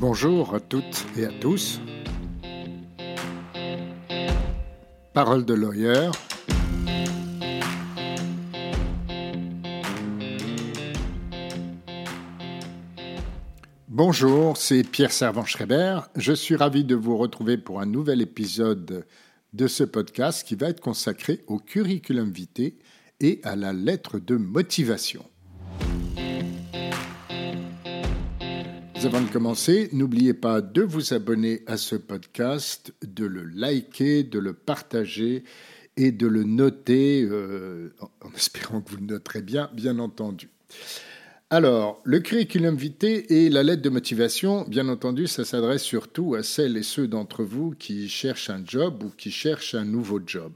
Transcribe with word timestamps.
Bonjour 0.00 0.54
à 0.54 0.60
toutes 0.60 1.04
et 1.18 1.26
à 1.26 1.28
tous. 1.28 1.78
Parole 5.12 5.44
de 5.44 5.52
lawyer. 5.52 6.08
Bonjour, 13.88 14.56
c'est 14.56 14.84
Pierre 14.84 15.12
Servan-Schreiber. 15.12 16.00
Je 16.16 16.32
suis 16.32 16.56
ravi 16.56 16.84
de 16.84 16.94
vous 16.94 17.18
retrouver 17.18 17.58
pour 17.58 17.82
un 17.82 17.86
nouvel 17.86 18.22
épisode 18.22 19.04
de 19.52 19.66
ce 19.66 19.84
podcast 19.84 20.48
qui 20.48 20.54
va 20.54 20.70
être 20.70 20.80
consacré 20.80 21.44
au 21.46 21.58
curriculum 21.58 22.32
vitae 22.32 22.72
et 23.20 23.42
à 23.44 23.54
la 23.54 23.74
lettre 23.74 24.18
de 24.18 24.36
motivation. 24.36 25.26
Avant 29.02 29.22
de 29.22 29.30
commencer, 29.30 29.88
n'oubliez 29.92 30.34
pas 30.34 30.60
de 30.60 30.82
vous 30.82 31.14
abonner 31.14 31.62
à 31.66 31.78
ce 31.78 31.96
podcast, 31.96 32.92
de 33.02 33.24
le 33.24 33.44
liker, 33.44 34.24
de 34.24 34.38
le 34.38 34.52
partager 34.52 35.42
et 35.96 36.12
de 36.12 36.26
le 36.26 36.44
noter, 36.44 37.22
euh, 37.22 37.94
en 38.20 38.30
espérant 38.36 38.82
que 38.82 38.90
vous 38.90 38.98
le 38.98 39.06
noterez 39.06 39.40
bien, 39.40 39.70
bien 39.72 39.98
entendu. 39.98 40.50
Alors, 41.48 42.02
le 42.04 42.20
curriculum 42.20 42.76
vitae 42.76 43.24
et 43.30 43.48
la 43.48 43.62
lettre 43.62 43.82
de 43.82 43.88
motivation, 43.88 44.66
bien 44.68 44.88
entendu, 44.88 45.26
ça 45.26 45.46
s'adresse 45.46 45.82
surtout 45.82 46.34
à 46.34 46.42
celles 46.42 46.76
et 46.76 46.82
ceux 46.82 47.08
d'entre 47.08 47.42
vous 47.42 47.70
qui 47.70 48.06
cherchent 48.08 48.50
un 48.50 48.62
job 48.64 49.02
ou 49.02 49.10
qui 49.16 49.30
cherchent 49.30 49.74
un 49.74 49.86
nouveau 49.86 50.20
job. 50.24 50.52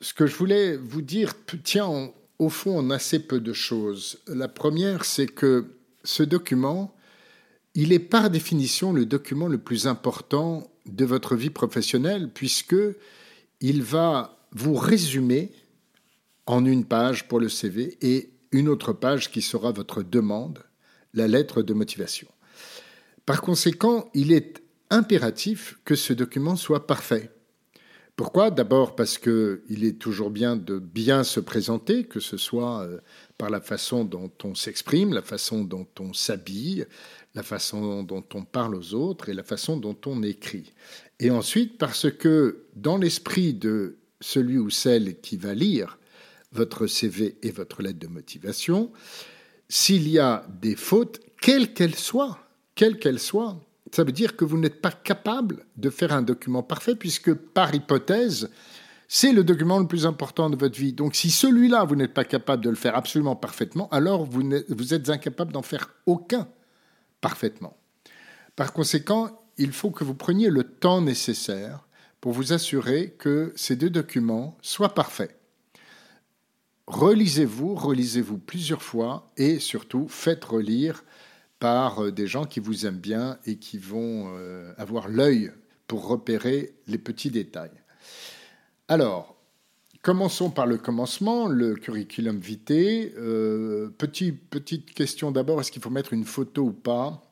Ce 0.00 0.12
que 0.12 0.26
je 0.26 0.34
voulais 0.34 0.76
vous 0.76 1.02
dire 1.02 1.34
tient 1.62 2.10
au 2.40 2.48
fond 2.48 2.78
en 2.78 2.90
assez 2.90 3.20
peu 3.20 3.40
de 3.40 3.52
choses. 3.52 4.18
La 4.26 4.48
première, 4.48 5.04
c'est 5.04 5.28
que 5.28 5.66
ce 6.02 6.24
document, 6.24 6.92
il 7.74 7.92
est 7.92 7.98
par 7.98 8.30
définition 8.30 8.92
le 8.92 9.06
document 9.06 9.48
le 9.48 9.58
plus 9.58 9.86
important 9.86 10.70
de 10.86 11.04
votre 11.04 11.36
vie 11.36 11.50
professionnelle 11.50 12.30
puisque 12.32 12.76
il 13.60 13.82
va 13.82 14.38
vous 14.52 14.74
résumer 14.74 15.52
en 16.46 16.64
une 16.64 16.84
page 16.84 17.28
pour 17.28 17.40
le 17.40 17.48
CV 17.48 17.96
et 18.02 18.30
une 18.50 18.68
autre 18.68 18.92
page 18.92 19.30
qui 19.30 19.40
sera 19.40 19.72
votre 19.72 20.02
demande, 20.02 20.58
la 21.14 21.28
lettre 21.28 21.62
de 21.62 21.72
motivation. 21.72 22.28
Par 23.24 23.40
conséquent, 23.40 24.10
il 24.14 24.32
est 24.32 24.62
impératif 24.90 25.78
que 25.84 25.94
ce 25.94 26.12
document 26.12 26.56
soit 26.56 26.86
parfait. 26.86 27.30
Pourquoi? 28.16 28.50
D'abord 28.50 28.94
parce 28.94 29.16
qu'il 29.16 29.84
est 29.84 29.98
toujours 29.98 30.30
bien 30.30 30.56
de 30.56 30.78
bien 30.78 31.24
se 31.24 31.40
présenter, 31.40 32.04
que 32.04 32.20
ce 32.20 32.36
soit 32.36 32.82
euh, 32.82 32.98
par 33.42 33.50
la 33.50 33.60
façon 33.60 34.04
dont 34.04 34.30
on 34.44 34.54
s'exprime, 34.54 35.12
la 35.12 35.20
façon 35.20 35.64
dont 35.64 35.88
on 35.98 36.12
s'habille, 36.12 36.86
la 37.34 37.42
façon 37.42 38.04
dont 38.04 38.22
on 38.34 38.44
parle 38.44 38.76
aux 38.76 38.94
autres 38.94 39.30
et 39.30 39.34
la 39.34 39.42
façon 39.42 39.76
dont 39.76 39.96
on 40.06 40.22
écrit. 40.22 40.72
Et 41.18 41.28
ensuite 41.28 41.76
parce 41.76 42.08
que 42.08 42.66
dans 42.76 42.96
l'esprit 42.96 43.52
de 43.52 43.96
celui 44.20 44.58
ou 44.58 44.70
celle 44.70 45.20
qui 45.20 45.36
va 45.36 45.54
lire 45.54 45.98
votre 46.52 46.86
CV 46.86 47.36
et 47.42 47.50
votre 47.50 47.82
lettre 47.82 47.98
de 47.98 48.06
motivation, 48.06 48.92
s'il 49.68 50.08
y 50.08 50.20
a 50.20 50.46
des 50.60 50.76
fautes, 50.76 51.18
quelles 51.40 51.74
qu'elles 51.74 51.96
soient, 51.96 52.38
quelles 52.76 53.00
qu'elles 53.00 53.18
soient, 53.18 53.60
ça 53.90 54.04
veut 54.04 54.12
dire 54.12 54.36
que 54.36 54.44
vous 54.44 54.56
n'êtes 54.56 54.80
pas 54.80 54.92
capable 54.92 55.66
de 55.76 55.90
faire 55.90 56.12
un 56.12 56.22
document 56.22 56.62
parfait, 56.62 56.94
puisque 56.94 57.34
par 57.34 57.74
hypothèse, 57.74 58.50
c'est 59.14 59.32
le 59.32 59.44
document 59.44 59.78
le 59.78 59.86
plus 59.86 60.06
important 60.06 60.48
de 60.48 60.56
votre 60.56 60.78
vie. 60.78 60.94
Donc 60.94 61.14
si 61.14 61.30
celui-là, 61.30 61.84
vous 61.84 61.96
n'êtes 61.96 62.14
pas 62.14 62.24
capable 62.24 62.64
de 62.64 62.70
le 62.70 62.76
faire 62.76 62.96
absolument 62.96 63.36
parfaitement, 63.36 63.86
alors 63.90 64.24
vous, 64.24 64.94
êtes 64.94 65.10
incapable 65.10 65.52
d'en 65.52 65.60
faire 65.60 65.90
aucun 66.06 66.48
parfaitement. 67.20 67.76
Par 68.56 68.72
conséquent, 68.72 69.44
il 69.58 69.72
faut 69.72 69.90
que 69.90 70.02
vous 70.02 70.14
preniez 70.14 70.48
le 70.48 70.64
temps 70.64 71.02
nécessaire 71.02 71.86
pour 72.22 72.32
vous 72.32 72.54
assurer 72.54 73.14
que 73.18 73.52
ces 73.54 73.76
deux 73.76 73.90
documents 73.90 74.56
soient 74.62 74.94
parfaits. 74.94 75.38
Relisez-vous, 76.86 77.74
relisez-vous 77.74 78.38
plusieurs 78.38 78.82
fois 78.82 79.30
et 79.36 79.58
surtout 79.58 80.08
faites 80.08 80.42
relire 80.42 81.04
par 81.58 82.02
euh, 82.02 82.12
des 82.12 82.26
gens 82.26 82.46
qui 82.46 82.60
vous 82.60 82.86
aiment 82.86 82.96
bien 82.96 83.36
et 83.44 83.56
qui 83.56 83.76
vont 83.76 84.32
euh, 84.34 84.72
avoir 84.78 85.10
l'œil 85.10 85.52
pour 85.86 86.08
repérer 86.08 86.72
les 86.86 86.98
petits 86.98 87.30
détails. 87.30 87.81
Alors, 88.92 89.34
commençons 90.02 90.50
par 90.50 90.66
le 90.66 90.76
commencement, 90.76 91.48
le 91.48 91.76
curriculum 91.76 92.38
vitae. 92.38 93.10
Euh, 93.16 93.88
petite 93.88 94.92
question 94.92 95.30
d'abord, 95.30 95.62
est-ce 95.62 95.72
qu'il 95.72 95.80
faut 95.80 95.88
mettre 95.88 96.12
une 96.12 96.26
photo 96.26 96.64
ou 96.64 96.72
pas? 96.72 97.22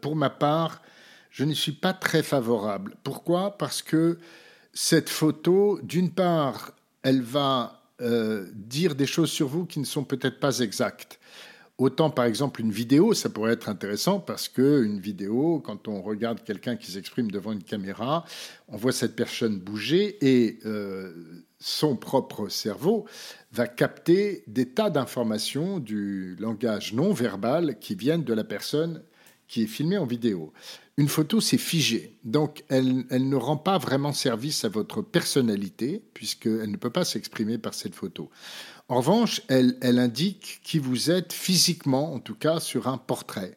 Pour 0.00 0.14
ma 0.14 0.30
part, 0.30 0.80
je 1.30 1.42
ne 1.42 1.52
suis 1.54 1.72
pas 1.72 1.92
très 1.92 2.22
favorable. 2.22 2.98
Pourquoi? 3.02 3.58
Parce 3.58 3.82
que 3.82 4.20
cette 4.72 5.08
photo, 5.08 5.80
d'une 5.82 6.12
part, 6.12 6.70
elle 7.02 7.22
va 7.22 7.82
dire 8.54 8.94
des 8.94 9.06
choses 9.06 9.32
sur 9.32 9.48
vous 9.48 9.66
qui 9.66 9.80
ne 9.80 9.84
sont 9.84 10.04
peut-être 10.04 10.38
pas 10.38 10.60
exactes. 10.60 11.18
Autant 11.80 12.10
par 12.10 12.26
exemple 12.26 12.60
une 12.60 12.72
vidéo, 12.72 13.14
ça 13.14 13.30
pourrait 13.30 13.54
être 13.54 13.70
intéressant 13.70 14.20
parce 14.20 14.50
que 14.50 14.84
une 14.84 15.00
vidéo, 15.00 15.62
quand 15.64 15.88
on 15.88 16.02
regarde 16.02 16.44
quelqu'un 16.44 16.76
qui 16.76 16.90
s'exprime 16.90 17.30
devant 17.30 17.52
une 17.52 17.62
caméra, 17.62 18.26
on 18.68 18.76
voit 18.76 18.92
cette 18.92 19.16
personne 19.16 19.58
bouger 19.58 20.18
et 20.20 20.58
euh, 20.66 21.10
son 21.58 21.96
propre 21.96 22.50
cerveau 22.50 23.06
va 23.52 23.66
capter 23.66 24.44
des 24.46 24.68
tas 24.68 24.90
d'informations 24.90 25.78
du 25.78 26.36
langage 26.38 26.92
non 26.92 27.14
verbal 27.14 27.78
qui 27.78 27.94
viennent 27.94 28.24
de 28.24 28.34
la 28.34 28.44
personne 28.44 29.02
qui 29.48 29.62
est 29.62 29.66
filmée 29.66 29.96
en 29.96 30.04
vidéo. 30.04 30.52
Une 30.98 31.08
photo, 31.08 31.40
c'est 31.40 31.56
figé, 31.56 32.14
donc 32.24 32.62
elle, 32.68 33.06
elle, 33.08 33.26
ne 33.26 33.36
rend 33.36 33.56
pas 33.56 33.78
vraiment 33.78 34.12
service 34.12 34.66
à 34.66 34.68
votre 34.68 35.00
personnalité 35.00 36.02
puisqu'elle 36.12 36.70
ne 36.70 36.76
peut 36.76 36.90
pas 36.90 37.06
s'exprimer 37.06 37.56
par 37.56 37.72
cette 37.72 37.94
photo. 37.94 38.28
En 38.90 38.96
revanche, 38.96 39.40
elle, 39.46 39.76
indique 40.00 40.58
qui 40.64 40.80
vous 40.80 41.12
êtes 41.12 41.32
physiquement, 41.32 42.12
en 42.12 42.18
tout 42.18 42.34
cas 42.34 42.58
sur 42.58 42.88
un 42.88 42.98
portrait. 42.98 43.56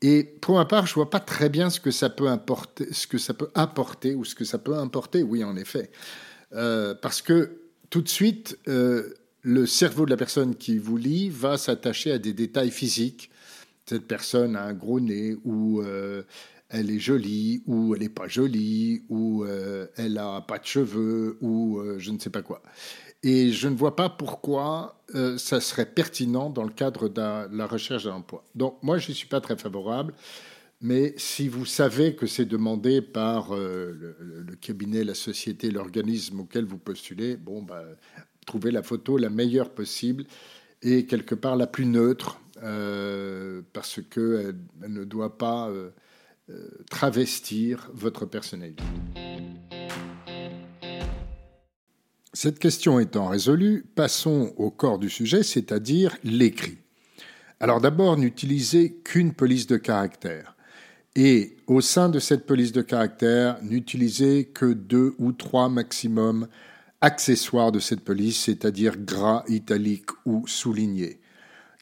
Et 0.00 0.24
pour 0.24 0.54
ma 0.54 0.64
part, 0.64 0.86
je 0.86 0.94
vois 0.94 1.10
pas 1.10 1.20
très 1.20 1.50
bien 1.50 1.68
ce 1.68 1.80
que 1.80 1.90
ça 1.90 2.08
peut 2.08 2.28
importer, 2.28 2.90
ce 2.90 3.06
que 3.06 3.18
ça 3.18 3.34
peut 3.34 3.50
apporter 3.54 4.14
ou 4.14 4.24
ce 4.24 4.34
que 4.34 4.46
ça 4.46 4.56
peut 4.56 4.74
importer. 4.74 5.22
Oui, 5.22 5.44
en 5.44 5.54
effet, 5.56 5.90
euh, 6.54 6.94
parce 6.94 7.20
que 7.20 7.60
tout 7.90 8.00
de 8.00 8.08
suite, 8.08 8.58
euh, 8.66 9.12
le 9.42 9.66
cerveau 9.66 10.06
de 10.06 10.10
la 10.10 10.16
personne 10.16 10.56
qui 10.56 10.78
vous 10.78 10.96
lit 10.96 11.28
va 11.28 11.58
s'attacher 11.58 12.12
à 12.12 12.18
des 12.18 12.32
détails 12.32 12.70
physiques. 12.70 13.30
Cette 13.84 14.06
personne 14.06 14.56
a 14.56 14.64
un 14.64 14.72
gros 14.72 14.98
nez 14.98 15.36
ou 15.44 15.82
euh, 15.82 16.22
elle 16.70 16.90
est 16.90 16.98
jolie 16.98 17.62
ou 17.66 17.94
elle 17.94 18.00
n'est 18.00 18.08
pas 18.08 18.28
jolie 18.28 19.02
ou 19.10 19.44
elle 19.98 20.16
a 20.16 20.40
pas 20.40 20.58
de 20.58 20.64
cheveux 20.64 21.36
ou 21.42 21.82
je 21.98 22.10
ne 22.10 22.18
sais 22.18 22.30
pas 22.30 22.40
quoi. 22.40 22.62
Et 23.24 23.52
je 23.52 23.68
ne 23.68 23.74
vois 23.74 23.96
pas 23.96 24.10
pourquoi 24.10 25.02
euh, 25.14 25.38
ça 25.38 25.58
serait 25.58 25.86
pertinent 25.86 26.50
dans 26.50 26.62
le 26.62 26.70
cadre 26.70 27.08
de 27.08 27.56
la 27.56 27.66
recherche 27.66 28.04
d'un 28.04 28.16
emploi. 28.16 28.44
Donc 28.54 28.76
moi, 28.82 28.98
je 28.98 29.08
ne 29.08 29.14
suis 29.14 29.26
pas 29.26 29.40
très 29.40 29.56
favorable. 29.56 30.12
Mais 30.82 31.14
si 31.16 31.48
vous 31.48 31.64
savez 31.64 32.14
que 32.14 32.26
c'est 32.26 32.44
demandé 32.44 33.00
par 33.00 33.54
euh, 33.54 34.14
le, 34.20 34.54
cabinet, 34.56 35.04
la 35.04 35.14
société, 35.14 35.70
l'organisme 35.70 36.40
auquel 36.40 36.66
vous 36.66 36.76
postulez, 36.76 37.36
bon, 37.36 37.62
bah, 37.62 37.82
trouvez 38.44 38.70
la 38.70 38.82
photo 38.82 39.16
la 39.16 39.30
meilleure 39.30 39.70
possible 39.70 40.24
et 40.82 41.06
quelque 41.06 41.34
part 41.34 41.56
la 41.56 41.66
plus 41.66 41.86
neutre, 41.86 42.38
euh, 42.62 43.62
parce 43.72 44.02
qu'elle 44.02 44.56
elle 44.82 44.92
ne 44.92 45.04
doit 45.04 45.38
pas 45.38 45.72
travestir 46.90 47.90
votre 47.94 48.26
personnalité. 48.26 48.84
Cette 52.36 52.58
question 52.58 52.98
étant 52.98 53.28
résolue, 53.28 53.86
passons 53.94 54.52
au 54.56 54.68
corps 54.68 54.98
du 54.98 55.08
sujet, 55.08 55.44
c'est-à-dire 55.44 56.16
l'écrit. 56.24 56.78
Alors 57.60 57.80
d'abord, 57.80 58.16
n'utilisez 58.16 58.96
qu'une 59.04 59.32
police 59.32 59.68
de 59.68 59.76
caractère. 59.76 60.56
Et 61.14 61.54
au 61.68 61.80
sein 61.80 62.08
de 62.08 62.18
cette 62.18 62.44
police 62.44 62.72
de 62.72 62.82
caractère, 62.82 63.58
n'utilisez 63.62 64.46
que 64.46 64.72
deux 64.72 65.14
ou 65.18 65.30
trois 65.30 65.68
maximum 65.68 66.48
accessoires 67.00 67.70
de 67.70 67.78
cette 67.78 68.00
police, 68.00 68.42
c'est-à-dire 68.42 68.96
gras, 68.96 69.44
italique 69.46 70.10
ou 70.26 70.44
souligné. 70.48 71.20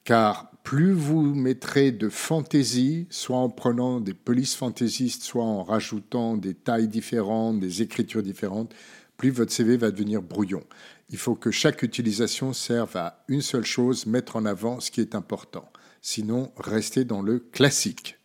Car 0.04 0.50
plus 0.64 0.92
vous 0.92 1.34
mettrez 1.34 1.92
de 1.92 2.10
fantaisie, 2.10 3.06
soit 3.08 3.38
en 3.38 3.48
prenant 3.48 4.00
des 4.00 4.14
polices 4.14 4.54
fantaisistes, 4.54 5.22
soit 5.22 5.44
en 5.44 5.62
rajoutant 5.62 6.36
des 6.36 6.52
tailles 6.52 6.88
différentes, 6.88 7.58
des 7.58 7.80
écritures 7.80 8.22
différentes, 8.22 8.74
plus 9.22 9.30
votre 9.30 9.52
CV 9.52 9.76
va 9.76 9.92
devenir 9.92 10.20
brouillon. 10.20 10.64
Il 11.08 11.16
faut 11.16 11.36
que 11.36 11.52
chaque 11.52 11.84
utilisation 11.84 12.52
serve 12.52 12.96
à 12.96 13.22
une 13.28 13.40
seule 13.40 13.64
chose, 13.64 14.04
mettre 14.04 14.34
en 14.34 14.44
avant 14.44 14.80
ce 14.80 14.90
qui 14.90 15.00
est 15.00 15.14
important. 15.14 15.70
Sinon, 16.00 16.50
restez 16.56 17.04
dans 17.04 17.22
le 17.22 17.38
classique. 17.38 18.18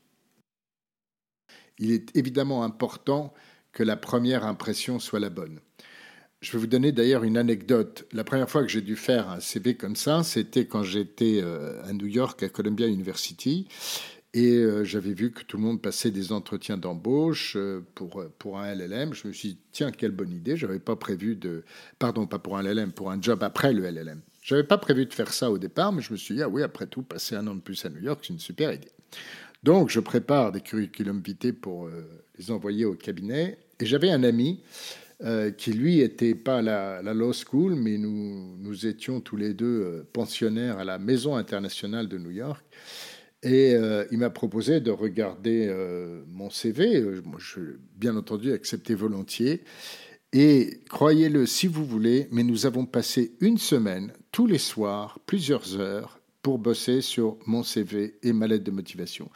Il 1.78 1.92
est 1.92 2.18
évidemment 2.18 2.64
important 2.64 3.32
que 3.74 3.84
la 3.84 3.96
première 3.96 4.44
impression 4.44 4.98
soit 4.98 5.20
la 5.20 5.30
bonne. 5.30 5.60
Je 6.42 6.52
vais 6.54 6.58
vous 6.58 6.66
donner 6.66 6.92
d'ailleurs 6.92 7.24
une 7.24 7.38
anecdote. 7.38 8.08
La 8.12 8.24
première 8.24 8.50
fois 8.50 8.64
que 8.64 8.68
j'ai 8.68 8.82
dû 8.82 8.96
faire 8.96 9.30
un 9.30 9.40
CV 9.40 9.78
comme 9.78 9.96
ça, 9.96 10.24
c'était 10.24 10.66
quand 10.66 10.82
j'étais 10.82 11.42
euh, 11.44 11.80
à 11.84 11.94
New 11.94 12.08
York, 12.08 12.42
à 12.42 12.50
Columbia 12.50 12.88
University. 12.88 13.68
Et 14.38 14.58
euh, 14.58 14.84
j'avais 14.84 15.14
vu 15.14 15.32
que 15.32 15.42
tout 15.42 15.58
le 15.58 15.64
monde 15.64 15.82
passait 15.82 16.12
des 16.12 16.32
entretiens 16.32 16.78
d'embauche 16.78 17.56
euh, 17.56 17.84
pour, 17.96 18.24
pour 18.38 18.60
un 18.60 18.72
LLM. 18.72 19.16
Je 19.16 19.28
me 19.28 19.34
suis 19.34 19.50
dit, 19.50 19.58
tiens, 19.72 19.90
quelle 19.90 20.12
bonne 20.12 20.32
idée. 20.32 20.56
Je 20.56 20.68
n'avais 20.68 20.78
pas 20.78 20.96
prévu 20.96 21.36
de. 21.36 21.64
Pardon, 21.98 22.28
pas 22.28 22.38
pour 22.38 22.56
un 22.56 22.62
LLM, 22.62 22.92
pour 22.92 23.10
un 23.10 23.20
job 23.20 23.42
après 23.42 23.74
le 23.74 23.90
LLM. 23.90 24.22
Je 24.44 24.54
n'avais 24.54 24.68
pas 24.68 24.78
prévu 24.78 25.08
de 25.08 25.14
faire 25.16 25.34
ça 25.34 25.50
au 25.50 25.58
départ, 25.58 25.92
mais 25.92 26.04
je 26.04 26.14
me 26.14 26.18
suis 26.18 26.36
dit, 26.36 26.44
ah 26.44 26.50
oui, 26.50 26.62
après 26.62 26.86
tout, 26.86 27.02
passer 27.02 27.36
un 27.36 27.48
an 27.48 27.56
de 27.56 27.62
plus 27.62 27.84
à 27.84 27.90
New 27.90 28.00
York, 28.00 28.20
c'est 28.22 28.34
une 28.34 28.40
super 28.40 28.72
idée. 28.72 28.92
Donc, 29.64 29.90
je 29.90 30.00
prépare 30.00 30.52
des 30.52 30.62
curriculum 30.62 31.20
vitae 31.20 31.52
pour 31.52 31.88
euh, 31.88 32.08
les 32.38 32.52
envoyer 32.52 32.86
au 32.86 32.94
cabinet. 32.94 33.58
Et 33.80 33.88
j'avais 33.88 34.12
un 34.12 34.24
ami 34.24 34.62
qui, 35.58 35.74
lui, 35.74 36.02
était 36.02 36.36
pas 36.36 36.60
à 36.60 36.62
la, 36.62 37.02
la, 37.02 37.16
law 37.16 37.34
school, 37.34 37.74
mais 37.74 37.98
nous, 37.98 38.56
nous 38.60 38.86
étions 38.86 39.20
tous 39.20 39.36
les 39.36 39.56
deux 39.56 40.06
pensionnaires 40.14 40.78
à 40.78 40.84
la 40.84 41.00
Maison 41.00 41.36
internationale 41.36 42.08
de 42.08 42.20
New 42.20 42.30
York. 42.30 42.64
Et 43.48 43.74
euh, 43.74 44.06
il 44.12 44.18
m'a 44.18 44.30
proposé 44.30 44.82
de 44.82 44.92
regarder 44.92 45.68
euh, 45.70 46.22
mon 46.28 46.50
CV. 46.50 46.98
Euh, 46.98 47.22
moi, 47.24 47.40
je 47.40 47.62
bien 47.96 48.18
entendu 48.18 48.52
accepté 48.52 48.94
volontiers. 48.94 49.64
Et 50.34 50.82
croyez-le 50.90 51.46
si 51.46 51.68
vous 51.68 51.86
voulez, 51.86 52.28
mais 52.32 52.44
nous 52.44 52.66
avons 52.66 52.86
passé 52.86 53.38
une 53.40 53.58
semaine, 53.58 54.12
tous 54.34 54.48
les 54.48 54.58
soirs, 54.58 55.20
plusieurs 55.26 55.80
heures, 55.80 56.20
pour 56.42 56.60
bosser 56.60 57.00
sur 57.00 57.38
mon 57.46 57.64
CV 57.64 58.16
et 58.22 58.34
ma 58.34 58.48
lettre 58.48 58.66
de 58.66 58.72
motivation. 58.72 59.30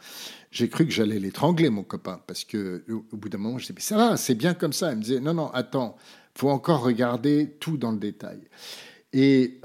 J'ai 0.50 0.68
cru 0.68 0.84
que 0.84 0.92
j'allais 0.92 1.18
l'étrangler, 1.18 1.70
mon 1.70 1.82
copain, 1.82 2.20
parce 2.26 2.44
que 2.44 2.84
au 2.88 3.16
bout 3.16 3.30
d'un 3.30 3.38
moment, 3.38 3.56
je 3.56 3.66
disais, 3.66 3.80
ça 3.80 3.96
va, 3.96 4.16
c'est 4.18 4.34
bien 4.34 4.52
comme 4.52 4.74
ça. 4.74 4.92
Il 4.92 4.98
me 4.98 5.02
disait, 5.02 5.20
non, 5.20 5.32
non, 5.32 5.48
attends, 5.52 5.96
faut 6.34 6.50
encore 6.50 6.82
regarder 6.82 7.56
tout 7.60 7.78
dans 7.78 7.92
le 7.92 7.98
détail. 7.98 8.40
Et 9.14 9.58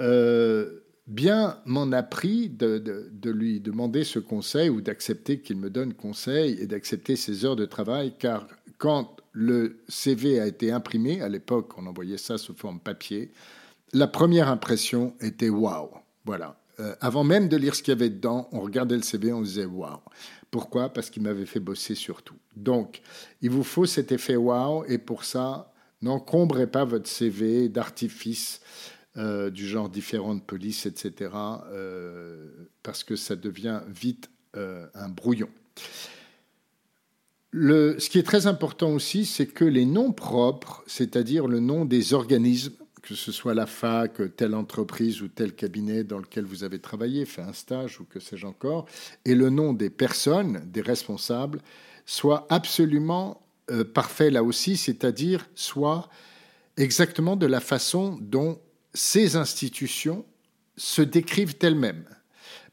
bien 1.08 1.58
m'en 1.66 1.92
a 1.92 2.04
pris 2.04 2.50
de, 2.50 3.10
lui 3.26 3.60
demander 3.60 4.04
ce 4.04 4.20
conseil 4.20 4.70
ou 4.70 4.82
d'accepter 4.82 5.40
qu'il 5.40 5.58
me 5.58 5.70
donne 5.70 5.94
conseil 5.94 6.58
et 6.60 6.68
d'accepter 6.68 7.16
ses 7.16 7.46
heures 7.46 7.56
de 7.56 7.66
travail, 7.66 8.14
car 8.20 8.48
quand 8.78 9.18
le 9.32 9.80
CV 9.88 10.40
a 10.40 10.48
été 10.48 10.72
imprimé, 10.72 11.22
à 11.22 11.30
l'époque 11.30 11.78
on 11.78 11.86
envoyait 11.88 12.18
ça 12.18 12.38
sous 12.38 12.54
forme 12.54 12.80
papier, 12.80 13.32
la 13.94 14.08
première 14.08 14.50
impression 14.50 15.14
était 15.22 15.50
waouh. 15.50 15.90
Voilà. 16.26 16.60
Euh, 16.80 16.94
avant 17.00 17.24
même 17.24 17.48
de 17.48 17.58
lire 17.58 17.74
ce 17.74 17.82
qu'il 17.82 17.94
y 17.94 17.98
avait 17.98 18.10
dedans, 18.10 18.50
on 18.52 18.60
regardait 18.60 18.98
le 18.98 19.02
CV, 19.02 19.32
on 19.32 19.42
disait 19.42 19.66
waouh. 19.66 20.00
Pourquoi? 20.52 20.90
Parce 20.90 21.10
qu'il 21.10 21.24
m'avait 21.24 21.46
fait 21.46 21.60
bosser 21.60 21.96
sur 21.96 22.22
tout. 22.22 22.38
Donc, 22.56 23.02
il 23.42 23.50
vous 23.50 23.64
faut 23.64 23.86
cet 23.86 24.12
effet 24.12 24.36
waouh, 24.36 24.84
et 24.88 24.98
pour 24.98 25.24
ça, 25.24 25.74
n'encombrez 26.02 26.68
pas 26.68 26.86
votre 26.86 27.08
CV 27.08 27.70
d'artifices 27.70 28.62
euh, 29.18 29.50
du 29.50 29.68
genre 29.68 29.90
différentes 29.90 30.46
polices, 30.46 30.86
etc., 30.86 31.32
euh, 31.72 32.52
parce 32.84 33.04
que 33.04 33.16
ça 33.16 33.36
devient 33.36 33.82
vite 33.88 34.30
euh, 34.56 34.86
un 34.94 35.10
brouillon. 35.10 35.50
Le, 37.50 37.98
ce 37.98 38.12
qui 38.12 38.20
est 38.20 38.24
très 38.24 38.46
important 38.46 38.92
aussi, 38.92 39.26
c'est 39.26 39.48
que 39.48 39.66
les 39.66 39.86
noms 39.86 40.12
propres, 40.12 40.84
c'est-à-dire 40.86 41.48
le 41.48 41.60
nom 41.60 41.84
des 41.84 42.14
organismes, 42.14 42.74
que 43.02 43.16
ce 43.16 43.32
soit 43.32 43.56
la 43.56 43.66
fac, 43.66 44.36
telle 44.36 44.54
entreprise 44.54 45.24
ou 45.24 45.30
tel 45.30 45.56
cabinet 45.56 46.04
dans 46.04 46.20
lequel 46.20 46.46
vous 46.46 46.64
avez 46.64 46.78
travaillé, 46.78 47.26
fait 47.26 47.42
un 47.42 47.54
stage 47.54 48.00
ou 48.00 48.06
que 48.06 48.20
sais-je 48.20 48.46
encore, 48.46 48.86
et 49.26 49.34
le 49.34 49.50
nom 49.50 49.74
des 49.74 49.90
personnes, 49.90 50.62
des 50.72 50.82
responsables, 50.82 51.60
soient 52.06 52.46
absolument 52.52 53.42
parfaits 53.96 54.32
là 54.32 54.44
aussi, 54.44 54.78
c'est-à-dire 54.78 55.50
soit 55.56 56.08
exactement 56.78 57.36
de 57.36 57.48
la 57.48 57.60
façon 57.60 58.20
dont 58.22 58.60
ces 58.98 59.36
institutions 59.36 60.26
se 60.76 61.04
décrivent 61.04 61.56
elles-mêmes. 61.62 62.06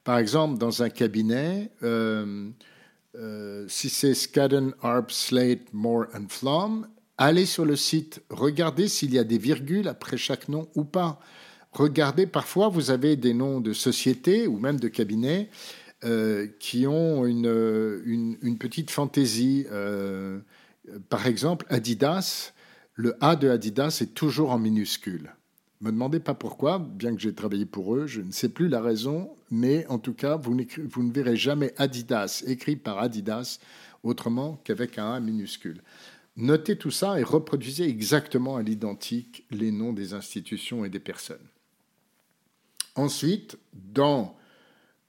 Par 0.05 0.19
exemple, 0.19 0.59
dans 0.59 0.83
un 0.83 0.89
cabinet, 0.89 1.71
euh, 1.83 2.51
euh, 3.15 3.67
si 3.69 3.91
c'est 3.91 4.15
Skadden, 4.15 4.73
Arp, 4.81 5.11
Slate, 5.11 5.73
Moore 5.73 6.07
and 6.15 6.27
Flom, 6.29 6.89
allez 7.19 7.47
sur 7.47 7.65
le 7.65 7.77
site, 7.77 8.23
regardez 8.31 8.89
s'il 8.89 9.13
y 9.13 9.19
a 9.19 9.25
des 9.25 9.39
virgules 9.39 9.87
après 9.87 10.17
chaque 10.17 10.49
nom 10.49 10.69
ou 10.75 10.85
pas. 10.85 11.21
Regardez, 11.73 12.27
parfois 12.27 12.69
vous 12.69 12.91
avez 12.91 13.17
des 13.17 13.35
noms 13.35 13.61
de 13.61 13.73
sociétés 13.73 14.47
ou 14.47 14.59
même 14.59 14.81
de 14.81 14.89
cabinets 14.89 15.51
euh, 16.05 16.47
qui 16.59 16.87
ont 16.87 17.27
une, 17.27 18.39
une 18.41 18.59
petite 18.59 18.91
fantaisie. 18.91 19.67
par 21.09 21.27
exemple, 21.27 21.67
Adidas, 21.69 22.53
le 22.95 23.15
A 23.21 23.37
de 23.37 23.51
Adidas 23.51 23.99
est 24.01 24.15
toujours 24.15 24.53
en 24.53 24.59
minuscule. 24.59 25.35
Me 25.85 25.93
demandez 25.93 26.19
pas 26.19 26.33
pourquoi, 26.33 26.79
bien 26.79 27.15
que 27.15 27.21
j'ai 27.21 27.35
travaillé 27.35 27.67
pour 27.67 27.95
eux, 27.95 28.07
je 28.07 28.23
ne 28.23 28.33
sais 28.33 28.49
plus 28.49 28.69
la 28.69 28.81
raison, 28.81 29.37
mais 29.51 29.87
en 29.89 29.99
tout 29.99 30.15
cas, 30.15 30.37
vous, 30.37 30.55
ne 30.55 31.13
verrez 31.13 31.37
jamais 31.37 31.75
Adidas 31.77 32.43
écrit 32.47 32.77
par 32.77 33.01
Adidas 33.01 33.59
autrement 34.03 34.59
qu'avec 34.65 34.97
un 34.97 35.13
A 35.13 35.21
minuscule. 35.21 35.83
Notez 36.39 36.79
tout 36.79 36.91
ça 36.91 37.21
et 37.21 37.23
reproduisez 37.23 37.87
exactement 37.87 38.57
à 38.57 38.63
l'identique 38.63 39.45
les 39.51 39.73
noms 39.73 39.93
des 39.93 40.15
institutions 40.15 40.87
et 40.87 40.89
des 40.89 41.01
personnes. 41.01 41.47
Ensuite, 42.95 43.59
dans 43.75 44.39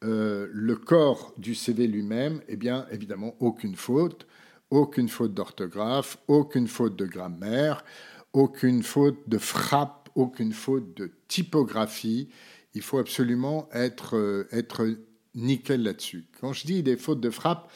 euh, 0.04 0.50
le 0.51 0.75
corps 0.75 1.33
du 1.38 1.56
CV 1.56 1.88
lui-même, 1.88 2.42
eh 2.50 2.57
bien, 2.57 2.86
évidemment, 2.92 3.38
aucune 3.39 3.78
faute, 3.78 4.28
aucune 4.71 5.07
faute 5.07 5.33
d'orthographe, 5.33 6.18
aucune 6.28 6.68
faute 6.68 6.98
de 6.98 7.06
grammaire, 7.06 7.86
aucune 8.33 8.83
faute 8.83 9.30
de 9.30 9.38
frappe 9.38 10.05
aucune 10.16 10.54
faute 10.54 10.96
de 10.98 11.12
typographie. 11.28 12.30
Il 12.74 12.82
faut 12.82 12.98
absolument 12.98 13.70
être, 13.74 14.18
euh, 14.18 14.48
être 14.52 14.88
nickel 15.36 15.84
là-dessus. 15.84 16.26
Quand 16.40 16.54
je 16.54 16.66
dis 16.66 16.84
des 16.84 16.98
fautes 16.98 17.22
de 17.22 17.30
frappe, 17.30 17.72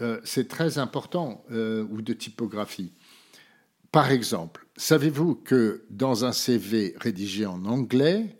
euh, 0.00 0.20
c'est 0.24 0.48
très 0.48 0.78
important, 0.78 1.44
euh, 1.50 1.86
ou 1.90 2.00
de 2.00 2.12
typographie. 2.12 2.92
Par 3.92 4.10
exemple, 4.10 4.66
savez-vous 4.76 5.34
que 5.34 5.84
dans 5.90 6.24
un 6.24 6.32
CV 6.32 6.94
rédigé 6.96 7.44
en 7.44 7.64
anglais, 7.64 8.38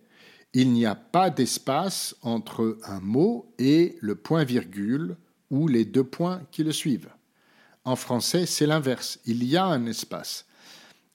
il 0.53 0.73
n'y 0.73 0.87
a 0.87 0.95
pas 0.95 1.31
d'espace 1.31 2.17
entre 2.23 2.79
un 2.85 3.01
mot 3.01 3.53
et 3.59 3.97
le 4.01 4.15
point-virgule 4.15 5.17
ou 5.51 5.69
les 5.69 5.85
deux 5.85 6.05
points 6.05 6.43
qui 6.51 6.65
le 6.65 6.73
suivent? 6.73 7.11
En 7.85 7.97
français, 7.97 8.47
c'est 8.47 8.67
l'inverse. 8.67 9.21
Il 9.27 9.45
y 9.45 9.57
a 9.57 9.65
un 9.65 9.87
espace 9.87 10.47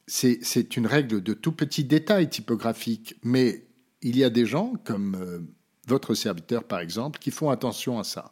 c'est 0.07 0.77
une 0.77 0.87
règle 0.87 1.21
de 1.21 1.33
tout 1.33 1.51
petit 1.51 1.83
détail 1.83 2.29
typographique, 2.29 3.15
mais 3.23 3.65
il 4.01 4.17
y 4.17 4.23
a 4.23 4.29
des 4.29 4.45
gens, 4.45 4.73
comme 4.83 5.15
euh, 5.15 5.39
votre 5.87 6.13
serviteur 6.13 6.63
par 6.63 6.79
exemple, 6.79 7.19
qui 7.19 7.31
font 7.31 7.49
attention 7.49 7.99
à 7.99 8.03
ça. 8.03 8.31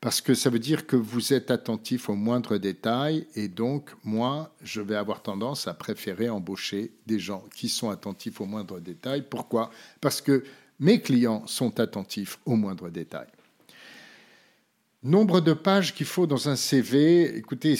Parce 0.00 0.20
que 0.20 0.34
ça 0.34 0.48
veut 0.48 0.60
dire 0.60 0.86
que 0.86 0.94
vous 0.94 1.32
êtes 1.32 1.50
attentif 1.50 2.08
aux 2.08 2.14
moindres 2.14 2.58
détails, 2.58 3.26
et 3.34 3.48
donc 3.48 3.90
moi, 4.04 4.54
je 4.62 4.80
vais 4.80 4.94
avoir 4.94 5.22
tendance 5.22 5.66
à 5.66 5.74
préférer 5.74 6.28
embaucher 6.28 6.92
des 7.06 7.18
gens 7.18 7.44
qui 7.54 7.68
sont 7.68 7.90
attentifs 7.90 8.40
aux 8.40 8.46
moindres 8.46 8.80
détails. 8.80 9.24
Pourquoi? 9.28 9.70
Parce 10.00 10.20
que 10.20 10.44
mes 10.78 11.00
clients 11.00 11.44
sont 11.46 11.80
attentifs 11.80 12.38
aux 12.44 12.54
moindres 12.54 12.90
détails. 12.90 13.26
Nombre 15.02 15.40
de 15.40 15.52
pages 15.52 15.94
qu'il 15.94 16.06
faut 16.06 16.26
dans 16.26 16.48
un 16.48 16.56
CV, 16.56 17.36
écoutez, 17.36 17.76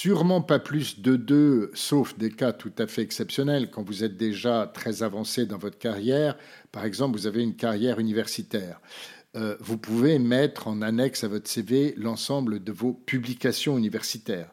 sûrement 0.00 0.42
pas 0.42 0.60
plus 0.60 1.00
de 1.00 1.16
deux, 1.16 1.72
sauf 1.74 2.16
des 2.16 2.30
cas 2.30 2.52
tout 2.52 2.72
à 2.78 2.86
fait 2.86 3.02
exceptionnels, 3.02 3.68
quand 3.68 3.82
vous 3.82 4.04
êtes 4.04 4.16
déjà 4.16 4.70
très 4.72 5.02
avancé 5.02 5.44
dans 5.44 5.58
votre 5.58 5.76
carrière. 5.76 6.36
Par 6.70 6.84
exemple, 6.84 7.18
vous 7.18 7.26
avez 7.26 7.42
une 7.42 7.56
carrière 7.56 7.98
universitaire. 7.98 8.80
Euh, 9.34 9.56
vous 9.58 9.76
pouvez 9.76 10.20
mettre 10.20 10.68
en 10.68 10.82
annexe 10.82 11.24
à 11.24 11.28
votre 11.28 11.50
CV 11.50 11.94
l'ensemble 11.96 12.62
de 12.62 12.70
vos 12.70 12.92
publications 12.92 13.76
universitaires. 13.76 14.52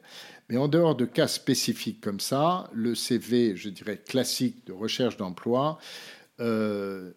Mais 0.50 0.58
en 0.58 0.68
dehors 0.68 0.96
de 0.96 1.06
cas 1.06 1.28
spécifiques 1.28 2.02
comme 2.02 2.20
ça, 2.20 2.68
le 2.74 2.96
CV, 2.96 3.56
je 3.56 3.70
dirais 3.70 3.98
classique 3.98 4.66
de 4.66 4.74
recherche 4.74 5.18
d'emploi, 5.18 5.78
euh, 6.40 7.12